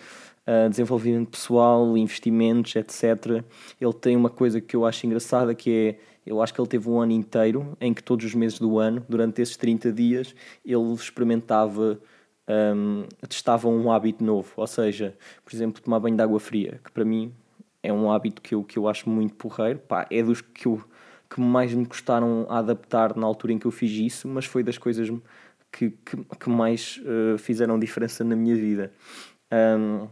uh, 0.47 0.71
desenvolvimento 0.71 1.31
pessoal, 1.31 1.97
investimentos, 1.97 2.77
etc. 2.77 3.45
Ele 3.81 3.93
tem 3.93 4.17
uma 4.17 4.31
coisa 4.31 4.61
que 4.61 4.77
eu 4.77 4.87
acho 4.87 5.07
engraçada 5.07 5.55
que 5.55 5.71
é, 5.71 5.99
eu 6.27 6.43
acho 6.43 6.53
que 6.55 6.61
ele 6.61 6.69
teve 6.69 6.89
um 6.89 7.01
ano 7.01 7.13
inteiro 7.13 7.77
em 7.81 7.93
que 7.93 8.03
todos 8.03 8.25
os 8.25 8.35
meses 8.35 8.59
do 8.59 8.79
ano, 8.79 9.05
durante 9.09 9.43
esses 9.43 9.57
30 9.57 9.93
dias, 9.93 10.35
ele 10.65 10.93
experimentava, 10.95 12.01
um, 12.49 13.05
testava 13.29 13.69
um 13.69 13.93
hábito 13.93 14.25
novo. 14.25 14.53
Ou 14.57 14.67
seja, 14.67 15.17
por 15.45 15.55
exemplo, 15.55 15.83
tomar 15.83 16.01
banho 16.01 16.17
de 16.17 16.23
água 16.23 16.41
fria, 16.41 16.81
que 16.85 16.91
para 16.91 17.05
mim 17.05 17.33
é 17.83 17.93
um 17.93 18.11
hábito 18.11 18.43
que 18.43 18.55
eu, 18.55 18.65
que 18.65 18.79
eu 18.79 18.89
acho 18.89 19.09
muito 19.09 19.35
porreiro. 19.35 19.79
Pá, 19.79 20.07
é 20.11 20.23
dos 20.23 20.41
que, 20.41 20.67
eu, 20.67 20.83
que 21.31 21.41
mais 21.41 21.73
me 21.73 21.87
custaram 21.87 22.47
a 22.49 22.59
adaptar 22.59 23.17
na 23.17 23.27
altura 23.27 23.53
em 23.53 23.59
que 23.59 23.67
eu 23.67 23.71
fiz 23.71 23.93
isso, 23.93 24.27
mas 24.27 24.45
foi 24.45 24.65
das 24.65 24.77
coisas 24.77 25.09
que, 25.71 25.91
que, 25.91 26.17
que 26.41 26.51
mais 26.51 27.01
uh, 27.03 27.39
fizeram 27.39 27.79
diferença 27.79 28.25
na 28.25 28.35
minha 28.35 28.57
vida. 28.57 28.93
Um, 29.53 30.09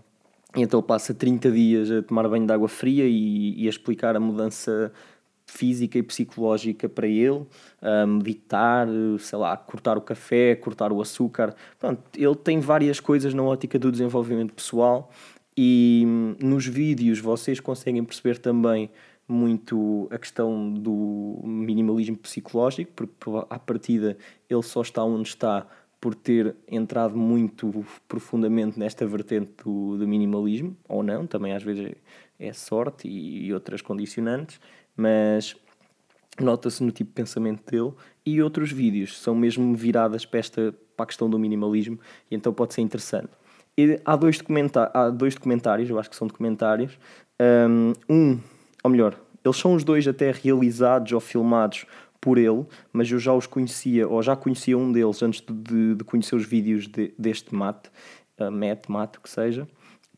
e 0.54 0.62
então 0.62 0.80
ele 0.80 0.86
passa 0.86 1.12
30 1.12 1.50
dias 1.50 1.90
a 1.90 2.02
tomar 2.02 2.28
banho 2.28 2.46
de 2.46 2.52
água 2.52 2.68
fria 2.68 3.04
e, 3.06 3.62
e 3.62 3.66
a 3.66 3.70
explicar 3.70 4.16
a 4.16 4.20
mudança 4.20 4.92
física 5.46 5.98
e 5.98 6.02
psicológica 6.02 6.88
para 6.88 7.06
ele, 7.06 7.46
a 7.80 8.06
meditar, 8.06 8.88
sei 9.18 9.38
lá, 9.38 9.56
cortar 9.56 9.96
o 9.98 10.00
café, 10.00 10.54
cortar 10.54 10.90
o 10.90 11.00
açúcar. 11.00 11.54
Pronto, 11.78 12.02
ele 12.16 12.34
tem 12.36 12.60
várias 12.60 12.98
coisas 12.98 13.34
na 13.34 13.42
ótica 13.42 13.78
do 13.78 13.92
desenvolvimento 13.92 14.54
pessoal 14.54 15.10
e 15.56 16.02
hum, 16.06 16.36
nos 16.40 16.66
vídeos 16.66 17.18
vocês 17.20 17.60
conseguem 17.60 18.02
perceber 18.02 18.38
também 18.38 18.90
muito 19.26 20.08
a 20.10 20.18
questão 20.18 20.72
do 20.72 21.40
minimalismo 21.44 22.16
psicológico, 22.16 22.92
porque 22.94 23.14
à 23.48 23.58
partida 23.58 24.16
ele 24.48 24.62
só 24.62 24.82
está 24.82 25.02
onde 25.02 25.28
está 25.28 25.66
por 26.04 26.14
ter 26.14 26.54
entrado 26.70 27.16
muito 27.16 27.82
profundamente 28.06 28.78
nesta 28.78 29.06
vertente 29.06 29.52
do, 29.64 29.96
do 29.96 30.06
minimalismo, 30.06 30.76
ou 30.86 31.02
não, 31.02 31.26
também 31.26 31.54
às 31.54 31.62
vezes 31.62 31.94
é 32.38 32.52
sorte 32.52 33.08
e, 33.08 33.46
e 33.46 33.54
outras 33.54 33.80
condicionantes, 33.80 34.60
mas 34.94 35.56
nota-se 36.38 36.84
no 36.84 36.92
tipo 36.92 37.08
de 37.08 37.14
pensamento 37.14 37.64
dele 37.70 37.94
e 38.26 38.42
outros 38.42 38.70
vídeos 38.70 39.18
são 39.18 39.34
mesmo 39.34 39.74
viradas 39.74 40.26
para, 40.26 40.40
esta, 40.40 40.74
para 40.94 41.04
a 41.04 41.06
questão 41.06 41.30
do 41.30 41.38
minimalismo 41.38 41.98
e 42.30 42.34
então 42.34 42.52
pode 42.52 42.74
ser 42.74 42.82
interessante. 42.82 43.30
E 43.74 43.98
há, 44.04 44.14
dois 44.14 44.38
há 44.92 45.08
dois 45.08 45.34
documentários, 45.34 45.88
eu 45.88 45.98
acho 45.98 46.10
que 46.10 46.16
são 46.16 46.28
documentários, 46.28 46.98
um, 48.10 48.38
ou 48.82 48.90
melhor, 48.90 49.18
eles 49.42 49.56
são 49.56 49.74
os 49.74 49.82
dois 49.82 50.06
até 50.06 50.30
realizados 50.32 51.12
ou 51.12 51.20
filmados 51.20 51.86
por 52.24 52.38
ele, 52.38 52.64
mas 52.90 53.10
eu 53.10 53.18
já 53.18 53.34
os 53.34 53.46
conhecia, 53.46 54.08
ou 54.08 54.22
já 54.22 54.34
conhecia 54.34 54.78
um 54.78 54.90
deles 54.90 55.22
antes 55.22 55.42
de, 55.46 55.94
de 55.94 56.04
conhecer 56.04 56.34
os 56.34 56.46
vídeos 56.46 56.88
de, 56.88 57.12
deste 57.18 57.54
Matt, 57.54 57.88
uh, 58.40 58.50
Matt, 58.50 58.88
Matt, 58.88 59.18
que 59.22 59.28
seja, 59.28 59.68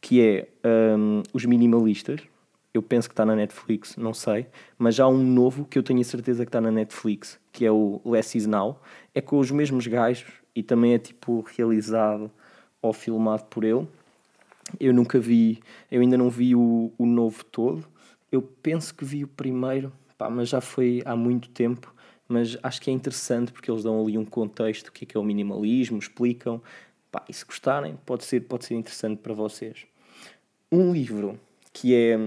que 0.01 0.23
é 0.23 0.49
um, 0.97 1.25
Os 1.33 1.45
Minimalistas. 1.45 2.21
Eu 2.73 2.81
penso 2.81 3.09
que 3.09 3.13
está 3.13 3.27
na 3.27 3.35
Netflix, 3.35 3.97
não 3.97 4.15
sei, 4.15 4.47
mas 4.79 5.01
há 5.01 5.09
um 5.09 5.21
novo 5.21 5.65
que 5.65 5.77
eu 5.77 5.83
tenho 5.83 6.01
a 6.01 6.05
certeza 6.05 6.45
que 6.45 6.49
está 6.49 6.61
na 6.61 6.71
Netflix, 6.71 7.41
que 7.51 7.67
é 7.67 7.73
o 7.73 8.01
Less 8.05 8.39
Is 8.39 8.47
Now. 8.47 8.81
É 9.13 9.21
com 9.21 9.41
os 9.41 9.51
mesmos 9.51 9.89
gajos 9.89 10.31
e 10.55 10.63
também 10.63 10.95
é 10.95 10.99
tipo 10.99 11.45
realizado 11.57 12.31
ou 12.81 12.93
filmado 12.93 13.47
por 13.47 13.65
ele. 13.65 13.85
Eu 14.79 14.95
nunca 14.95 15.19
vi, 15.19 15.59
eu 15.91 16.03
ainda 16.03 16.17
não 16.17 16.31
vi 16.31 16.55
o, 16.55 16.93
o 16.97 17.05
novo 17.05 17.45
todo. 17.45 17.85
Eu 18.31 18.41
penso 18.41 18.95
que 18.95 19.05
vi 19.05 19.25
o 19.25 19.29
primeiro, 19.29 19.93
pá, 20.17 20.31
mas 20.31 20.49
já 20.49 20.61
foi 20.61 21.03
há 21.05 21.17
muito 21.17 21.49
tempo. 21.49 21.96
Mas 22.29 22.57
acho 22.63 22.81
que 22.81 22.91
é 22.91 22.93
interessante 22.93 23.53
porque 23.53 23.71
eles 23.71 23.85
dão 23.85 24.01
ali 24.01 24.19
um 24.19 24.25
contexto, 24.25 24.89
o 24.89 24.93
que 24.93 25.05
é, 25.05 25.07
que 25.07 25.17
é 25.17 25.21
o 25.21 25.25
minimalismo, 25.25 25.99
explicam. 25.99 26.61
Pá, 27.11 27.25
e 27.29 27.33
se 27.33 27.45
gostarem, 27.45 27.97
pode 28.05 28.25
ser, 28.25 28.41
pode 28.41 28.65
ser 28.65 28.75
interessante 28.75 29.19
para 29.19 29.33
vocês. 29.33 29.87
Um 30.71 30.93
livro 30.93 31.39
que 31.73 31.95
é. 31.95 32.19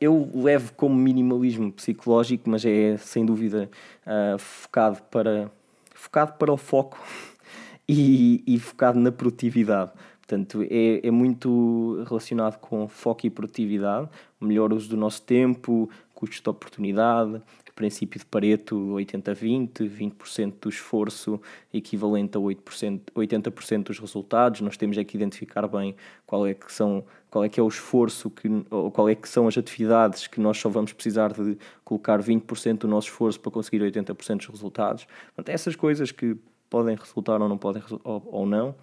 Eu 0.00 0.30
levo 0.34 0.72
como 0.72 0.94
minimalismo 0.94 1.70
psicológico, 1.70 2.48
mas 2.48 2.64
é 2.64 2.96
sem 2.96 3.26
dúvida 3.26 3.70
uh, 4.06 4.38
focado, 4.38 5.02
para, 5.10 5.50
focado 5.94 6.32
para 6.38 6.50
o 6.50 6.56
foco 6.56 6.98
e, 7.86 8.42
e 8.46 8.58
focado 8.58 8.98
na 8.98 9.12
produtividade. 9.12 9.92
Portanto, 10.20 10.62
é, 10.70 11.06
é 11.06 11.10
muito 11.10 12.02
relacionado 12.08 12.56
com 12.58 12.88
foco 12.88 13.26
e 13.26 13.30
produtividade, 13.30 14.08
melhor 14.40 14.72
uso 14.72 14.88
do 14.88 14.96
nosso 14.96 15.20
tempo, 15.22 15.90
custos 16.14 16.40
de 16.40 16.48
oportunidade, 16.48 17.42
princípio 17.80 18.20
de 18.20 18.26
Pareto 18.26 18.76
80-20, 18.76 19.88
20%, 19.88 20.54
do 20.60 20.68
esforço 20.68 21.40
equivalente 21.72 22.36
a 22.36 22.40
8%, 22.40 23.00
80% 23.16 23.84
dos 23.84 23.98
resultados. 23.98 24.60
Nós 24.60 24.76
temos 24.76 24.98
é 24.98 25.04
que 25.04 25.16
identificar 25.16 25.66
bem 25.66 25.96
qual 26.26 26.46
é 26.46 26.52
que 26.52 26.70
são 26.70 27.02
qual 27.30 27.42
é 27.42 27.48
que 27.48 27.58
é 27.58 27.62
o 27.62 27.68
esforço 27.68 28.28
que 28.28 28.48
ou 28.70 28.90
qual 28.90 29.08
é 29.08 29.14
que 29.14 29.26
são 29.26 29.48
as 29.48 29.56
atividades 29.56 30.26
que 30.26 30.40
nós 30.40 30.58
só 30.58 30.68
vamos 30.68 30.92
precisar 30.92 31.32
de 31.32 31.56
colocar 31.82 32.22
20% 32.22 32.80
do 32.80 32.88
nosso 32.88 33.08
esforço 33.08 33.40
para 33.40 33.50
conseguir 33.50 33.80
80% 33.80 34.36
dos 34.36 34.46
resultados. 34.48 35.06
Portanto, 35.34 35.48
essas 35.48 35.74
coisas 35.74 36.12
que 36.12 36.36
podem 36.68 36.94
resultar 36.96 37.40
ou 37.40 37.48
não 37.48 37.56
podem 37.56 37.82
ou, 38.04 38.28
ou 38.30 38.46
não 38.46 38.74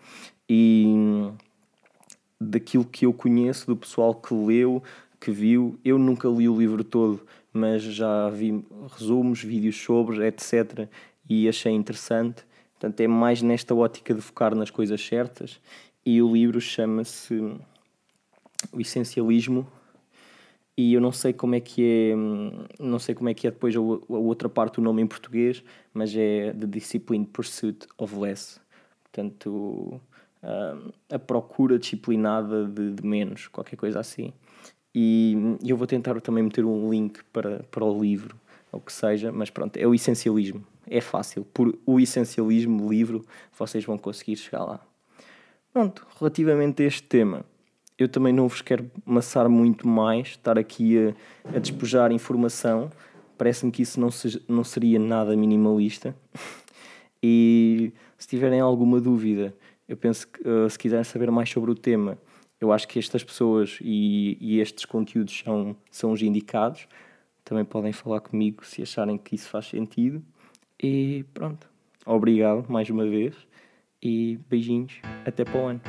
e 0.50 1.30
daquilo 2.42 2.84
que 2.84 3.06
eu 3.06 3.14
conheço 3.14 3.68
do 3.68 3.78
pessoal 3.78 4.16
que 4.16 4.34
leu, 4.34 4.82
que 5.20 5.30
viu, 5.30 5.80
eu 5.86 6.00
nunca 6.00 6.28
li 6.28 6.50
o 6.50 6.58
livro 6.58 6.84
todo 6.84 7.22
mas 7.58 7.82
já 7.82 8.30
vi 8.30 8.64
resumos, 8.90 9.42
vídeos 9.42 9.76
sobre, 9.76 10.26
etc. 10.26 10.88
E 11.30 11.50
achei 11.50 11.74
interessante. 11.74 12.44
Portanto, 12.74 13.00
é 13.02 13.08
mais 13.08 13.42
nesta 13.42 13.74
ótica 13.74 14.14
de 14.14 14.22
focar 14.22 14.56
nas 14.56 14.70
coisas 14.70 15.02
certas. 15.02 15.60
E 16.06 16.22
o 16.22 16.32
livro 16.32 16.62
chama-se 16.62 17.34
O 18.72 18.80
Essencialismo. 18.80 19.68
E 20.78 20.94
eu 20.94 21.02
não 21.02 21.12
sei 21.12 21.34
como 21.34 21.56
é 21.56 21.60
que 21.60 21.84
é, 21.84 22.16
não 22.80 23.00
sei 23.00 23.16
como 23.16 23.30
é 23.30 23.34
que 23.34 23.48
é 23.48 23.52
depois 23.52 23.76
a, 23.76 23.80
outra 23.80 24.48
parte 24.48 24.76
do 24.76 24.82
nome 24.82 25.02
em 25.02 25.08
português, 25.08 25.64
mas 25.92 26.16
é 26.16 26.54
The 26.54 26.68
Disciplined 26.68 27.30
Pursuit 27.34 27.88
of 27.98 28.16
Less. 28.16 28.60
Portanto, 29.04 30.00
a 31.10 31.18
procura 31.18 31.80
disciplinada 31.80 32.66
de 32.66 33.04
menos, 33.04 33.48
qualquer 33.48 33.76
coisa 33.76 34.00
assim. 34.00 34.32
E 35.00 35.38
eu 35.64 35.78
vou 35.78 35.86
tentar 35.86 36.20
também 36.22 36.44
meter 36.44 36.66
um 36.66 36.90
link 36.90 37.20
para, 37.32 37.60
para 37.70 37.86
o 37.86 38.02
livro, 38.02 38.36
ou 38.72 38.82
que 38.82 38.92
seja, 38.92 39.32
mas 39.32 39.52
pronto, 39.52 39.78
é 39.78 39.86
o 39.86 39.94
essencialismo. 39.94 40.66
É 40.90 41.00
fácil. 41.00 41.46
Por 41.54 41.78
o 41.86 42.00
essencialismo 42.00 42.90
livro, 42.90 43.24
vocês 43.56 43.86
vão 43.86 43.96
conseguir 43.96 44.38
chegar 44.38 44.64
lá. 44.64 44.80
Pronto, 45.72 46.04
relativamente 46.20 46.82
a 46.82 46.88
este 46.88 47.04
tema, 47.04 47.46
eu 47.96 48.10
também 48.10 48.34
não 48.34 48.48
vos 48.48 48.64
quero 48.64 48.90
maçar 49.06 49.48
muito 49.48 49.88
mais, 49.88 50.30
estar 50.30 50.58
aqui 50.58 50.98
a, 50.98 51.56
a 51.56 51.60
despejar 51.60 52.12
informação. 52.12 52.90
Parece-me 53.38 53.72
que 53.72 53.84
isso 53.84 54.00
não, 54.00 54.10
não 54.48 54.64
seria 54.64 54.98
nada 54.98 55.38
minimalista. 55.38 56.16
e 57.22 57.94
se 58.18 58.28
tiverem 58.28 58.62
alguma 58.62 59.00
dúvida, 59.00 59.54
eu 59.88 59.96
penso 59.96 60.28
que 60.28 60.42
uh, 60.42 60.68
se 60.68 60.80
quiserem 60.80 61.04
saber 61.04 61.30
mais 61.30 61.52
sobre 61.52 61.70
o 61.70 61.76
tema, 61.76 62.18
eu 62.60 62.72
acho 62.72 62.88
que 62.88 62.98
estas 62.98 63.24
pessoas 63.24 63.78
e, 63.82 64.38
e, 64.40 64.60
estes 64.60 64.86
conteúdos 64.86 65.42
são, 65.44 65.76
são 65.92 66.12
os 66.12 66.22
indicados. 66.22 66.88
Também 67.44 67.64
podem 67.64 67.94
falar 67.94 68.20
comigo 68.20 68.66
se 68.66 68.82
acharem 68.82 69.18
que 69.18 69.36
isso 69.36 69.50
faz 69.50 69.68
sentido. 69.68 70.24
E 70.82 71.24
pronto. 71.34 71.70
Obrigado 72.06 72.70
mais 72.70 72.90
uma 72.90 73.06
vez. 73.06 73.36
E 74.02 74.40
beijinhos. 74.50 75.00
Até 75.26 75.44
para 75.44 75.60
o 75.60 75.68
ano. 75.68 75.82